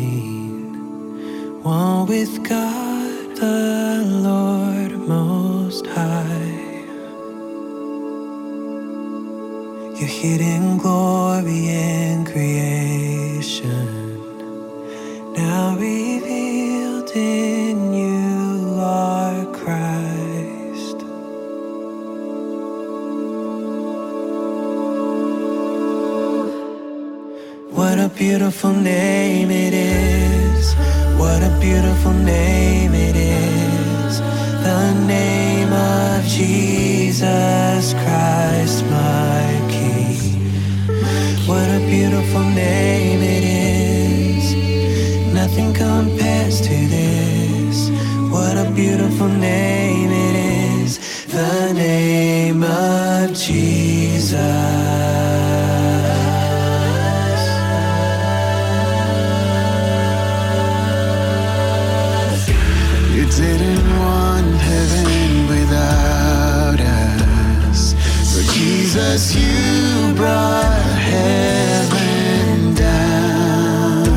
one 1.64 2.06
with 2.06 2.48
God 2.48 3.36
the 3.36 4.04
Lord 4.06 4.96
Most 5.08 5.88
High. 5.88 6.86
Your 10.00 10.08
hidden 10.08 10.78
glory 10.78 11.70
in 11.70 12.24
creation, 12.24 13.90
now 15.36 15.76
revealed 15.78 17.10
in 17.16 17.92
you 17.92 18.80
are 18.80 19.47
What 27.78 28.00
a 28.00 28.10
beautiful 28.10 28.74
name 28.74 29.52
it 29.52 29.72
is. 29.72 30.74
What 31.16 31.44
a 31.44 31.56
beautiful 31.62 32.12
name 32.12 32.96
it 32.96 33.16
is. 33.16 34.20
The 34.64 34.94
name 35.06 35.72
of 35.72 36.26
Jesus 36.26 37.94
Christ, 37.94 38.84
my 38.86 39.62
King. 39.70 40.42
What 41.46 41.70
a 41.70 41.80
beautiful 41.88 42.50
name 42.50 43.22
it 43.22 43.44
is. 43.44 44.56
Nothing 45.32 45.72
compares 45.76 46.60
to 46.62 46.76
this. 46.98 47.92
What 48.32 48.58
a 48.58 48.72
beautiful 48.72 49.28
name 49.28 50.10
it 50.10 50.82
is. 50.82 50.98
The 51.28 51.74
name 51.74 52.64
of 52.64 53.36
Jesus. 53.36 55.47
Jesus, 68.98 69.36
you 69.36 70.16
brought 70.16 70.98
heaven 71.14 72.74
down. 72.74 74.08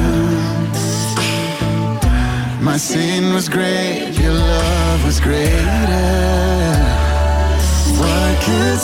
My 2.64 2.78
sin 2.78 3.34
was 3.34 3.46
great, 3.50 4.12
your 4.18 4.32
love 4.32 5.04
was 5.04 5.20
greater. 5.20 6.08
What 8.00 8.42
could 8.42 8.78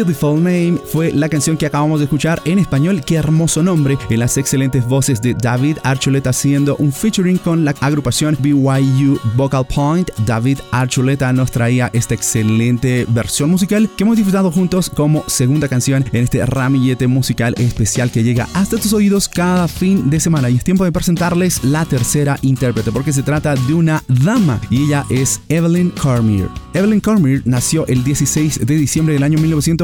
Beautiful 0.00 0.42
Name 0.42 0.78
fue 0.82 1.12
la 1.12 1.28
canción 1.28 1.58
que 1.58 1.66
acabamos 1.66 2.00
de 2.00 2.04
escuchar 2.04 2.40
en 2.46 2.58
español. 2.58 3.02
Qué 3.04 3.16
hermoso 3.16 3.62
nombre. 3.62 3.98
En 4.08 4.20
las 4.20 4.38
excelentes 4.38 4.86
voces 4.86 5.20
de 5.20 5.34
David 5.34 5.76
Archuleta 5.82 6.30
haciendo 6.30 6.74
un 6.76 6.90
featuring 6.90 7.36
con 7.36 7.66
la 7.66 7.74
agrupación 7.80 8.34
BYU 8.40 9.18
Vocal 9.36 9.66
Point. 9.66 10.08
David 10.24 10.60
Archuleta 10.70 11.34
nos 11.34 11.50
traía 11.50 11.90
esta 11.92 12.14
excelente 12.14 13.04
versión 13.10 13.50
musical 13.50 13.90
que 13.94 14.04
hemos 14.04 14.16
disfrutado 14.16 14.50
juntos 14.50 14.88
como 14.88 15.22
segunda 15.26 15.68
canción 15.68 16.02
en 16.14 16.24
este 16.24 16.46
ramillete 16.46 17.06
musical 17.06 17.54
especial 17.58 18.10
que 18.10 18.22
llega 18.22 18.48
hasta 18.54 18.78
tus 18.78 18.94
oídos 18.94 19.28
cada 19.28 19.68
fin 19.68 20.08
de 20.08 20.18
semana. 20.18 20.48
Y 20.48 20.56
es 20.56 20.64
tiempo 20.64 20.84
de 20.84 20.92
presentarles 20.92 21.62
la 21.62 21.84
tercera 21.84 22.38
intérprete 22.40 22.90
porque 22.90 23.12
se 23.12 23.22
trata 23.22 23.54
de 23.54 23.74
una 23.74 24.02
dama 24.08 24.62
y 24.70 24.84
ella 24.86 25.04
es 25.10 25.42
Evelyn 25.50 25.90
Cormier. 25.90 26.48
Evelyn 26.72 27.00
Cormier 27.00 27.42
nació 27.44 27.86
el 27.86 28.02
16 28.02 28.64
de 28.64 28.76
diciembre 28.76 29.12
del 29.12 29.24
año 29.24 29.38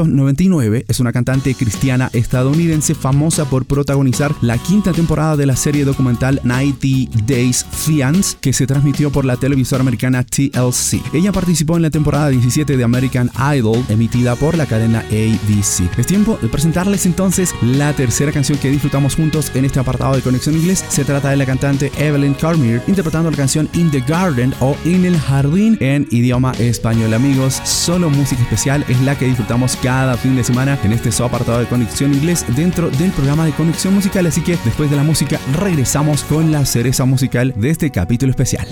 1999. 0.07 0.85
Es 0.87 0.99
una 0.99 1.11
cantante 1.11 1.53
cristiana 1.55 2.09
estadounidense 2.13 2.95
famosa 2.95 3.45
por 3.45 3.65
protagonizar 3.65 4.33
la 4.41 4.57
quinta 4.57 4.93
temporada 4.93 5.35
de 5.35 5.45
la 5.45 5.55
serie 5.55 5.85
documental 5.85 6.41
90 6.43 6.87
Days 7.25 7.65
Fiance 7.71 8.37
que 8.39 8.53
se 8.53 8.67
transmitió 8.67 9.11
por 9.11 9.25
la 9.25 9.37
televisora 9.37 9.81
americana 9.81 10.23
TLC. 10.23 11.01
Ella 11.13 11.31
participó 11.31 11.77
en 11.77 11.83
la 11.83 11.89
temporada 11.89 12.29
17 12.29 12.77
de 12.77 12.83
American 12.83 13.31
Idol 13.55 13.83
emitida 13.89 14.35
por 14.35 14.57
la 14.57 14.65
cadena 14.65 14.99
ABC. 15.09 15.97
Es 15.97 16.07
tiempo 16.07 16.37
de 16.41 16.47
presentarles 16.47 17.05
entonces 17.05 17.53
la 17.61 17.93
tercera 17.93 18.31
canción 18.31 18.57
que 18.57 18.69
disfrutamos 18.69 19.15
juntos 19.15 19.51
en 19.55 19.65
este 19.65 19.79
apartado 19.79 20.15
de 20.15 20.21
Conexión 20.21 20.55
Inglés. 20.55 20.83
Se 20.89 21.03
trata 21.03 21.29
de 21.29 21.37
la 21.37 21.45
cantante 21.45 21.91
Evelyn 21.97 22.33
Carmier 22.33 22.81
interpretando 22.87 23.31
la 23.31 23.37
canción 23.37 23.69
In 23.73 23.91
the 23.91 24.01
Garden 24.01 24.53
o 24.59 24.75
En 24.85 25.05
el 25.05 25.17
Jardín 25.19 25.77
en 25.79 26.07
idioma 26.11 26.51
español. 26.59 27.13
Amigos, 27.13 27.61
solo 27.63 28.09
música 28.09 28.41
especial 28.41 28.85
es 28.87 28.99
la 29.01 29.17
que 29.17 29.25
disfrutamos 29.25 29.77
cada 29.81 29.96
fin 30.17 30.35
de 30.35 30.43
semana 30.43 30.77
en 30.83 30.93
este 30.93 31.09
apartado 31.23 31.59
de 31.59 31.65
Conexión 31.65 32.13
Inglés 32.13 32.45
dentro 32.55 32.89
del 32.89 33.11
programa 33.11 33.45
de 33.45 33.51
Conexión 33.51 33.93
Musical. 33.93 34.25
Así 34.27 34.41
que 34.41 34.57
después 34.63 34.89
de 34.89 34.95
la 34.95 35.03
música 35.03 35.39
regresamos 35.57 36.23
con 36.23 36.51
la 36.51 36.65
cereza 36.65 37.05
musical 37.05 37.53
de 37.55 37.69
este 37.69 37.89
capítulo 37.89 38.29
especial. 38.29 38.67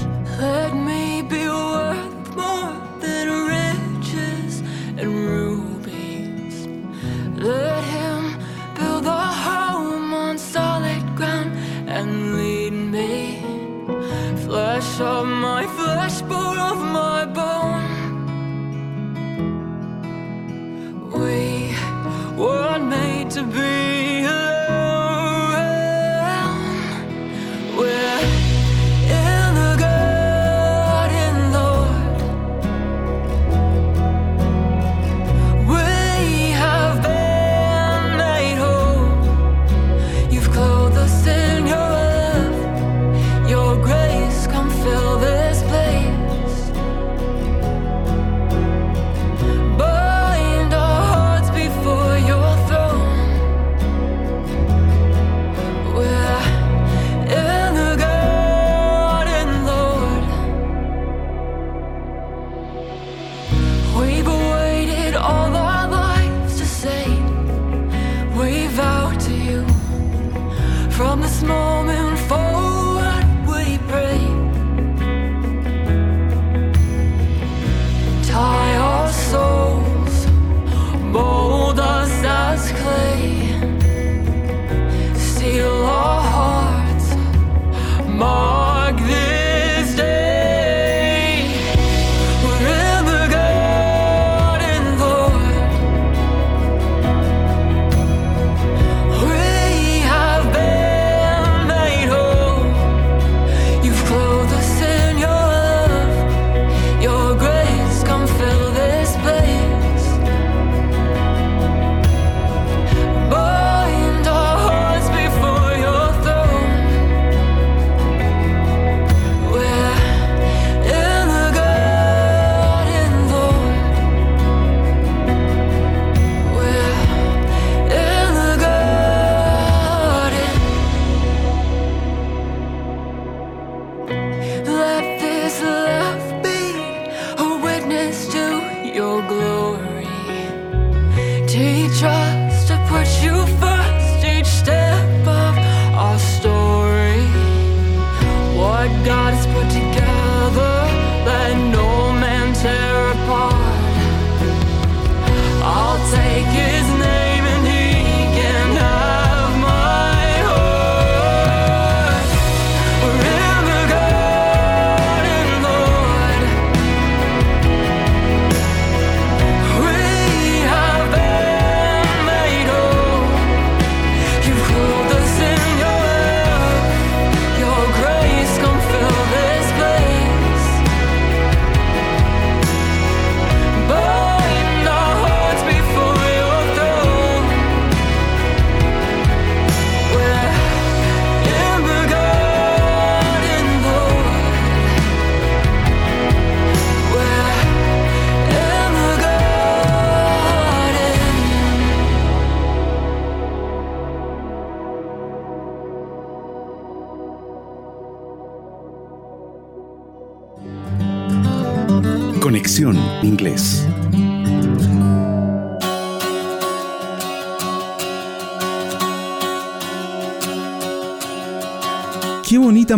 To 23.36 23.43
be 23.43 23.94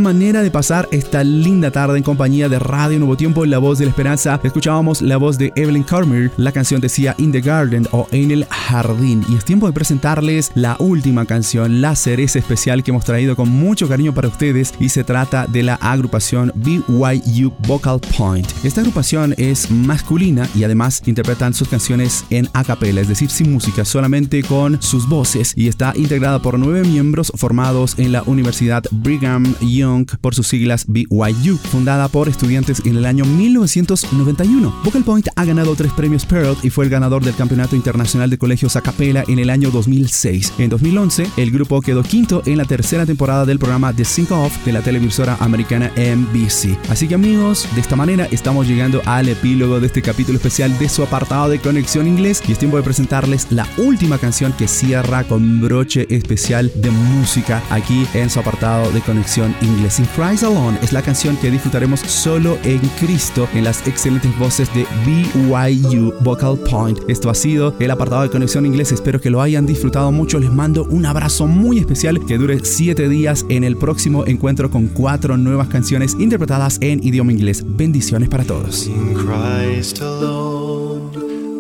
manera 0.08 0.42
de 0.42 0.50
pasar 0.50 0.88
esta 0.94 1.22
linda 1.22 1.70
tarde 1.70 1.98
en 1.98 2.04
compañía 2.04 2.48
de 2.48 2.60
Radio 2.60 2.98
Nuevo 2.98 3.18
Tiempo, 3.18 3.46
La 3.46 3.58
Voz 3.58 3.78
de 3.78 3.84
la 3.84 3.90
Esperanza. 3.90 4.40
Escuchábamos 4.42 5.02
la 5.02 5.18
voz 5.18 5.38
de 5.38 5.52
Evelyn 5.58 5.84
Carmer, 5.84 6.32
la 6.38 6.54
canción 6.54 6.80
decía 6.80 7.14
In 7.18 7.34
the 7.34 7.42
Garden 7.42 7.86
o 7.92 8.08
En 8.12 8.32
el 8.32 8.46
Jardín. 8.46 9.26
Y 9.28 9.36
es 9.36 9.44
tiempo 9.44 9.68
de 9.68 9.74
presentarles 9.74 10.52
la 10.56 10.78
última 10.80 11.26
canción, 11.26 11.82
la 11.82 11.94
cereza 11.98 12.40
especial 12.40 12.84
que 12.84 12.92
hemos 12.92 13.04
traído 13.04 13.36
con 13.36 13.50
mucho 13.50 13.90
cariño 13.90 14.14
para 14.14 14.30
ustedes 14.30 14.74
y 14.80 14.88
se 14.88 15.04
trata 15.04 15.46
de 15.46 15.64
la 15.64 15.76
agrupación 15.76 16.54
BYU 16.56 17.52
Vocal 17.68 18.00
Point. 18.18 18.48
Esta 18.64 18.80
agrupación 18.80 19.36
es 19.38 19.70
masculina 19.70 20.48
y 20.56 20.64
además 20.64 21.02
interpretan 21.06 21.54
sus 21.54 21.68
canciones 21.68 22.24
en 22.30 22.48
a 22.54 22.64
capella, 22.64 23.02
es 23.02 23.10
decir, 23.10 23.30
sin 23.30 23.52
música, 23.52 23.84
solamente 23.84 24.42
con 24.44 24.82
sus 24.82 25.06
voces 25.10 25.52
y 25.58 25.68
está 25.68 25.92
integrada 25.98 26.42
por 26.42 26.58
nueve 26.58 26.88
miembros 26.88 27.30
formados 27.36 28.00
en 28.00 28.14
la 28.14 28.24
Universidad 28.24 28.86
Brigham 28.92 29.54
Young 29.60 29.97
por 30.06 30.36
sus 30.36 30.48
siglas 30.48 30.86
BYU, 30.88 31.58
fundada 31.58 32.08
por 32.08 32.30
estudiantes 32.30 32.82
en 32.86 32.98
el 32.98 33.06
año 33.06 33.26
1991. 33.26 34.82
Vocal 34.84 35.04
Point 35.04 35.28
ha 35.36 35.46
ganado 35.46 35.76
tres 35.76 35.92
premios 35.94 36.26
Perot 36.26 36.64
y 36.64 36.70
fue 36.70 36.86
el 36.86 36.92
ganador 36.92 37.24
del 37.24 37.36
Campeonato 37.36 37.76
Internacional 37.76 38.30
de 38.30 38.38
Colegios 38.38 38.76
a 38.76 38.82
capella 38.82 39.24
en 39.28 39.40
el 39.40 39.50
año 39.50 39.72
2006. 39.72 40.54
En 40.58 40.70
2011, 40.70 41.28
el 41.38 41.52
grupo 41.52 41.82
quedó 41.82 42.04
quinto 42.04 42.44
en 42.46 42.58
la 42.58 42.66
tercera 42.66 43.06
temporada 43.06 43.46
del 43.46 43.60
programa 43.60 43.94
The 43.94 44.06
Sync 44.06 44.32
Off 44.32 44.66
de 44.66 44.74
la 44.74 44.82
televisora 44.82 45.38
americana 45.40 45.92
NBC. 45.96 46.78
Así 46.90 47.08
que 47.08 47.16
amigos, 47.16 47.68
de 47.76 47.82
esta 47.82 47.96
manera 47.96 48.28
estamos 48.32 48.68
llegando 48.68 49.02
al 49.06 49.30
epílogo 49.30 49.80
de 49.80 49.88
este 49.88 50.02
capítulo 50.02 50.38
especial 50.38 50.78
de 50.78 50.90
su 50.90 51.04
apartado 51.04 51.50
de 51.50 51.60
conexión 51.60 52.08
inglés 52.08 52.42
y 52.48 52.52
es 52.52 52.60
tiempo 52.60 52.78
de 52.78 52.84
presentarles 52.84 53.48
la 53.52 53.68
última 53.78 54.18
canción 54.18 54.54
que 54.54 54.68
cierra 54.68 55.24
con 55.24 55.62
broche 55.62 56.08
especial 56.10 56.72
de 56.76 56.92
música 56.92 57.64
aquí 57.70 58.06
en 58.14 58.30
su 58.30 58.40
apartado 58.40 58.92
de 58.92 59.02
conexión 59.02 59.56
inglés. 59.62 59.87
In 59.88 60.06
Christ 60.08 60.44
Alone 60.44 60.78
es 60.84 60.92
la 60.92 61.02
canción 61.02 61.38
que 61.38 61.50
disfrutaremos 61.50 62.02
solo 62.02 62.58
en 62.66 62.80
Cristo 63.00 63.48
en 63.54 63.64
las 63.64 63.88
excelentes 63.88 64.38
voces 64.38 64.70
de 64.74 64.86
BYU 65.06 66.14
Vocal 66.20 66.58
Point. 66.70 67.00
Esto 67.08 67.30
ha 67.30 67.34
sido 67.34 67.74
el 67.80 67.90
apartado 67.90 68.24
de 68.24 68.30
conexión 68.30 68.66
inglés. 68.66 68.92
Espero 68.92 69.22
que 69.22 69.30
lo 69.30 69.42
hayan 69.42 69.66
disfrutado 69.66 70.12
mucho. 70.12 70.40
Les 70.40 70.52
mando 70.52 70.84
un 70.84 71.06
abrazo 71.06 71.48
muy 71.48 71.80
especial 71.80 72.24
que 72.26 72.38
dure 72.38 72.60
7 72.64 73.08
días 73.08 73.46
en 73.48 73.64
el 73.64 73.78
próximo 73.78 74.26
encuentro 74.28 74.70
con 74.70 74.88
cuatro 74.88 75.38
nuevas 75.38 75.70
canciones 75.70 76.18
interpretadas 76.20 76.78
en 76.82 77.02
idioma 77.02 77.32
inglés. 77.32 77.64
Bendiciones 77.66 78.28
para 78.28 78.44
todos. 78.44 78.88
In 78.88 79.14
Christ 79.14 80.02
alone, 80.02 81.12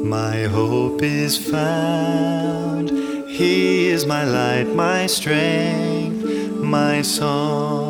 my 0.04 0.46
hope 0.54 1.02
is 1.02 1.40
found. 1.40 2.92
He 3.28 3.90
is 3.90 4.06
my 4.06 4.26
light, 4.26 4.68
my 4.76 5.08
strength, 5.08 6.26
my 6.62 7.02
song. 7.02 7.87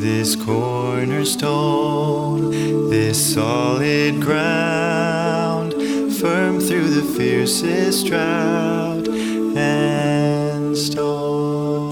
This 0.00 0.36
cornerstone, 0.36 2.50
this 2.88 3.34
solid 3.34 4.22
ground, 4.22 5.72
firm 6.20 6.60
through 6.60 6.90
the 6.90 7.02
fiercest 7.02 8.06
drought 8.06 9.08
and 9.56 10.78
storm. 10.78 11.90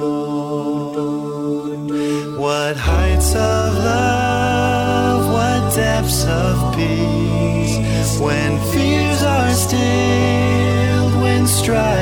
What 2.39 2.77
heights 2.77 3.35
of 3.35 3.75
love, 3.75 5.33
what 5.33 5.75
depths 5.75 6.25
of 6.27 6.77
peace, 6.77 8.21
when 8.21 8.61
fears 8.73 9.25
are 9.25 9.53
stilled, 9.53 11.17
when 11.23 11.49
striving 11.49 11.96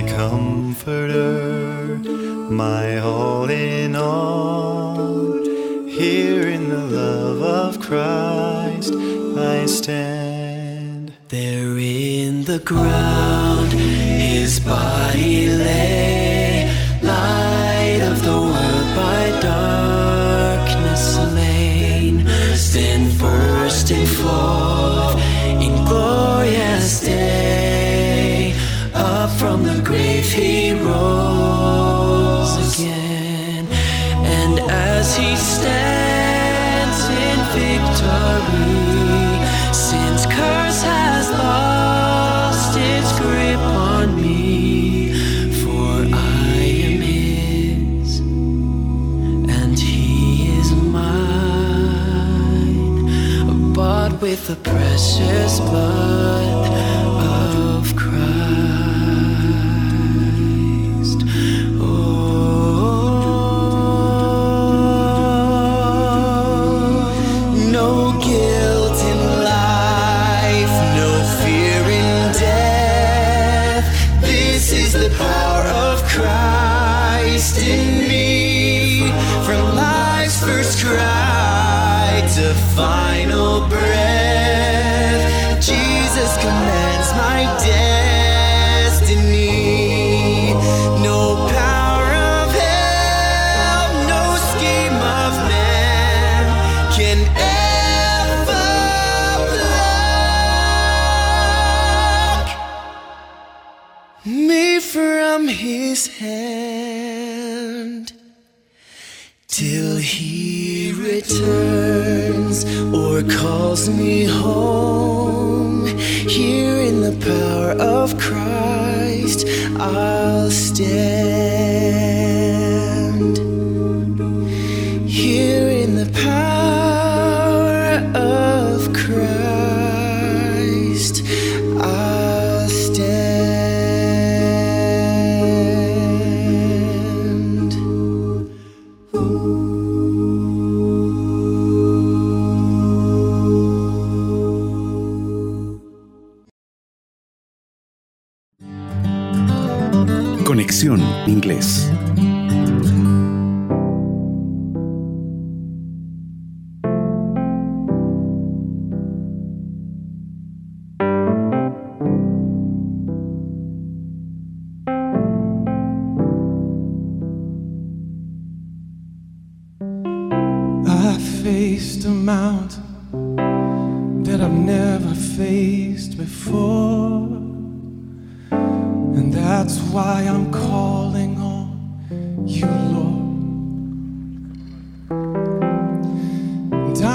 My 0.00 0.08
comforter, 0.08 1.98
my 2.50 2.98
all 3.00 3.50
in 3.50 3.94
all, 3.94 5.44
here 5.86 6.48
in 6.48 6.70
the 6.70 6.86
love 6.86 7.42
of 7.42 7.80
Christ 7.80 8.94
I 8.94 9.66
stand. 9.66 11.12
There 11.28 11.76
in 11.76 12.44
the 12.44 12.60
ground 12.60 13.72
his 13.72 14.58
body 14.60 15.48
lay, 15.50 15.99
stands 35.60 37.00
in 37.26 37.38
victory, 37.60 38.74
sin's 39.72 40.24
curse 40.26 40.82
has 40.82 41.26
lost 41.30 42.72
its 42.78 43.10
grip 43.20 43.62
on 43.88 44.06
me, 44.20 45.12
for 45.60 45.92
I 46.12 46.56
am 46.88 47.00
his, 47.12 48.10
and 49.58 49.74
he 49.78 50.04
is 50.58 50.68
mine, 50.72 52.12
bought 53.74 54.12
with 54.20 54.46
the 54.46 54.56
precious 54.56 55.60
blood 55.60 55.99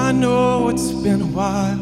I 0.07 0.11
know 0.11 0.69
it's 0.69 0.91
been 0.91 1.19
a 1.19 1.31
while, 1.39 1.79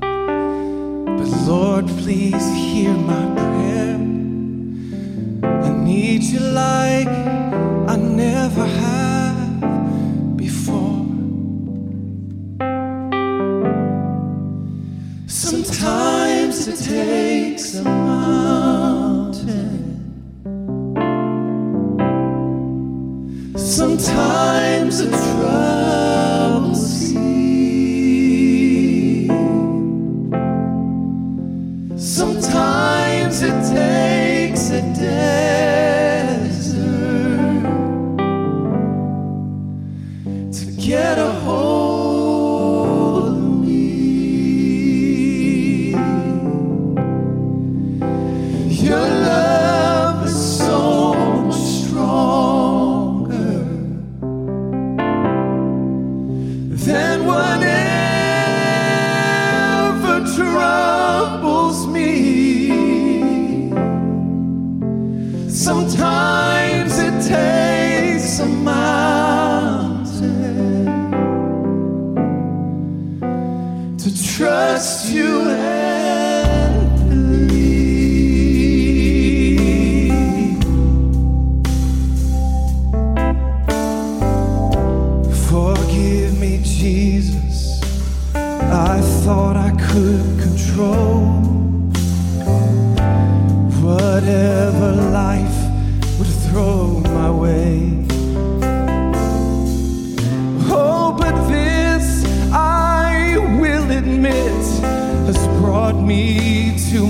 but 0.00 1.28
Lord, 1.46 1.86
please 1.86 2.44
hear 2.52 2.92
my 2.92 3.24
prayer. 3.36 3.94
I 5.68 5.70
need 5.90 6.24
you 6.24 6.40
like 6.40 7.06
I 7.06 7.96
never 7.96 8.66
have 8.66 9.60
before. 10.36 11.06
Sometimes 15.28 16.66
it 16.66 16.78
takes 16.84 17.76
a 17.76 17.84
mountain. 17.84 19.30
Sometimes 23.56 24.59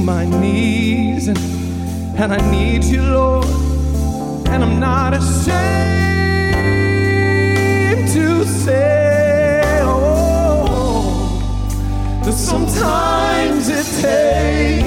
my 0.05 0.25
knees 0.25 1.29
and, 1.29 1.39
and 2.19 2.33
I 2.33 2.51
need 2.51 2.85
you, 2.85 3.03
Lord. 3.03 3.47
And 4.49 4.65
I'm 4.65 4.81
not 4.81 5.15
ashamed 5.15 5.51
to 8.15 8.45
say, 8.45 9.81
oh, 9.83 9.89
oh, 9.89 10.65
oh 10.69 12.25
that 12.25 12.33
sometimes 12.33 13.69
it 13.69 13.87
takes. 14.01 14.80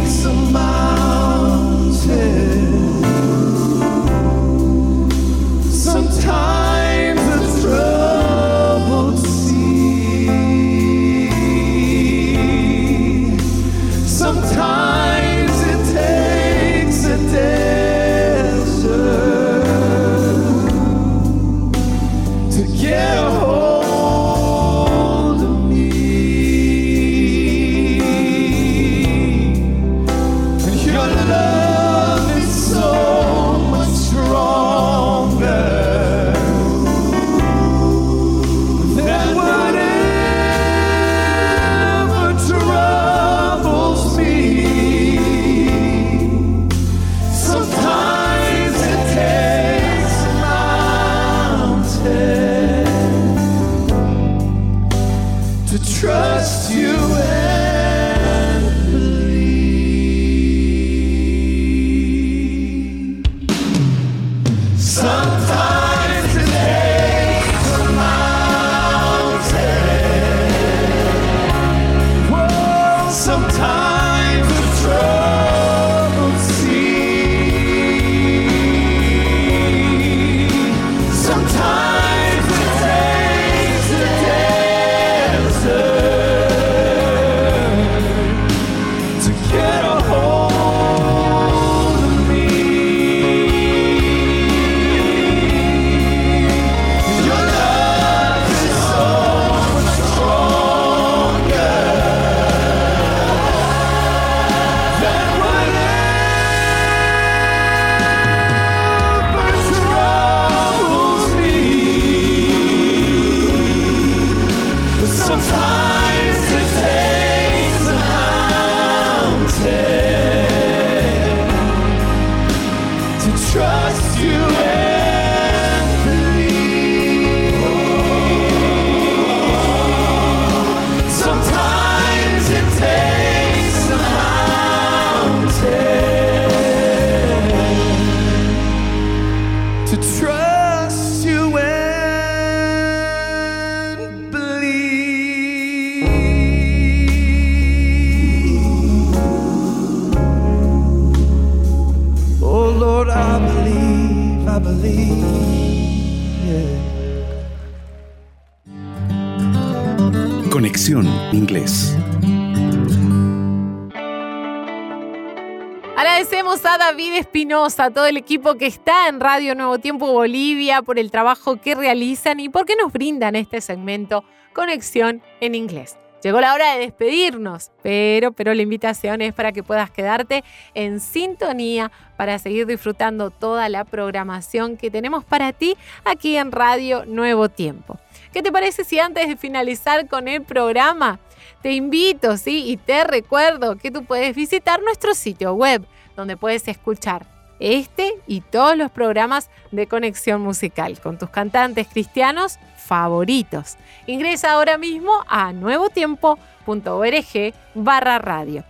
Agradecemos 166.04 166.66
a 166.66 166.78
David 166.78 167.14
Espinosa, 167.14 167.86
a 167.86 167.90
todo 167.90 168.08
el 168.08 168.18
equipo 168.18 168.56
que 168.56 168.66
está 168.66 169.08
en 169.08 169.22
Radio 169.22 169.56
Nuevo 169.56 169.80
Tiempo 169.80 170.12
Bolivia 170.12 170.82
por 170.82 171.00
el 171.00 171.10
trabajo 171.10 171.62
que 171.62 171.76
realizan 171.76 172.42
y 172.42 172.50
porque 172.50 172.76
nos 172.76 172.92
brindan 172.92 173.38
este 173.38 173.62
segmento 173.62 174.26
Conexión 174.52 175.22
en 175.40 175.56
Inglés. 175.56 175.96
Llegó 176.22 176.42
la 176.42 176.54
hora 176.54 176.74
de 176.74 176.80
despedirnos, 176.80 177.72
pero, 177.82 178.34
pero 178.34 178.54
la 178.54 178.62
invitación 178.62 179.22
es 179.22 179.34
para 179.34 179.54
que 179.54 179.64
puedas 179.64 179.92
quedarte 179.92 180.44
en 180.74 181.00
sintonía 181.00 181.90
para 182.18 182.38
seguir 182.38 182.66
disfrutando 182.66 183.30
toda 183.30 183.70
la 183.70 183.86
programación 183.86 184.76
que 184.76 184.92
tenemos 184.92 185.24
para 185.24 185.54
ti 185.54 185.78
aquí 186.04 186.36
en 186.36 186.52
Radio 186.52 187.06
Nuevo 187.06 187.48
Tiempo. 187.48 187.98
¿Qué 188.34 188.44
te 188.44 188.52
parece 188.52 188.84
si 188.84 189.00
antes 189.00 189.30
de 189.30 189.38
finalizar 189.38 190.10
con 190.10 190.28
el 190.28 190.42
programa 190.42 191.22
te 191.62 191.72
invito, 191.72 192.38
sí, 192.38 192.66
y 192.68 192.78
te 192.78 193.04
recuerdo 193.04 193.78
que 193.78 193.92
tú 193.92 194.06
puedes 194.06 194.36
visitar 194.36 194.82
nuestro 194.82 195.14
sitio 195.14 195.54
web 195.54 195.86
donde 196.16 196.38
puedes 196.38 196.68
escuchar 196.68 197.26
este 197.60 198.14
y 198.28 198.42
todos 198.42 198.76
los 198.76 198.92
programas 198.92 199.50
de 199.72 199.88
conexión 199.88 200.42
musical 200.42 201.00
con 201.00 201.18
tus 201.18 201.30
cantantes 201.30 201.88
cristianos 201.88 202.60
favoritos. 202.78 203.78
Ingresa 204.06 204.52
ahora 204.52 204.78
mismo 204.78 205.24
a 205.28 205.54
nuevotiempo.org 205.54 207.54
barra 207.74 208.20
radio. 208.20 208.66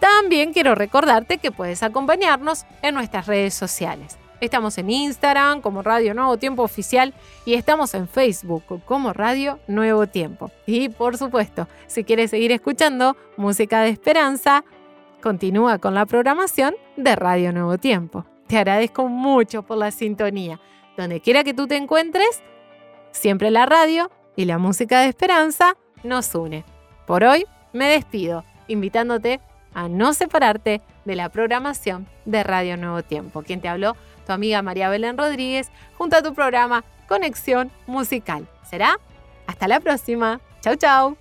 También 0.00 0.52
quiero 0.52 0.74
recordarte 0.74 1.38
que 1.38 1.52
puedes 1.52 1.82
acompañarnos 1.82 2.66
en 2.82 2.94
nuestras 2.94 3.26
redes 3.26 3.54
sociales. 3.54 4.18
Estamos 4.40 4.76
en 4.78 4.90
Instagram 4.90 5.60
como 5.60 5.82
Radio 5.82 6.12
Nuevo 6.12 6.36
Tiempo 6.36 6.62
Oficial 6.62 7.14
y 7.44 7.54
estamos 7.54 7.94
en 7.94 8.08
Facebook 8.08 8.64
como 8.84 9.12
Radio 9.12 9.58
Nuevo 9.68 10.06
Tiempo. 10.06 10.50
Y 10.66 10.88
por 10.88 11.16
supuesto, 11.16 11.68
si 11.86 12.04
quieres 12.04 12.30
seguir 12.30 12.52
escuchando 12.52 13.16
música 13.36 13.82
de 13.82 13.90
esperanza, 13.90 14.64
continúa 15.22 15.78
con 15.78 15.94
la 15.94 16.04
programación 16.04 16.74
de 16.96 17.16
Radio 17.16 17.52
Nuevo 17.52 17.78
Tiempo. 17.78 18.26
Te 18.46 18.58
agradezco 18.58 19.08
mucho 19.08 19.62
por 19.62 19.78
la 19.78 19.90
sintonía. 19.90 20.60
Donde 20.96 21.20
quiera 21.20 21.42
que 21.42 21.54
tú 21.54 21.66
te 21.66 21.76
encuentres, 21.76 22.42
siempre 23.10 23.50
la 23.50 23.66
radio 23.66 24.10
y 24.36 24.44
la 24.44 24.58
música 24.58 25.00
de 25.00 25.08
esperanza 25.08 25.76
nos 26.02 26.34
une. 26.34 26.64
Por 27.06 27.24
hoy 27.24 27.46
me 27.72 27.88
despido, 27.88 28.44
invitándote 28.68 29.40
a 29.74 29.88
no 29.88 30.12
separarte 30.12 30.82
de 31.04 31.16
la 31.16 31.28
programación 31.28 32.06
de 32.24 32.42
Radio 32.44 32.76
Nuevo 32.76 33.02
Tiempo. 33.02 33.42
Quien 33.42 33.60
te 33.60 33.68
habló, 33.68 33.96
tu 34.24 34.32
amiga 34.32 34.62
María 34.62 34.88
Belén 34.88 35.16
Rodríguez, 35.16 35.70
junto 35.96 36.16
a 36.16 36.22
tu 36.22 36.34
programa 36.34 36.84
Conexión 37.08 37.70
Musical. 37.86 38.48
¿Será? 38.68 38.98
Hasta 39.46 39.68
la 39.68 39.80
próxima. 39.80 40.40
Chau, 40.60 40.76
chau. 40.76 41.16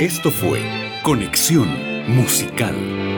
Esto 0.00 0.30
fue 0.30 0.60
Conexión 1.02 1.68
Musical. 2.08 3.11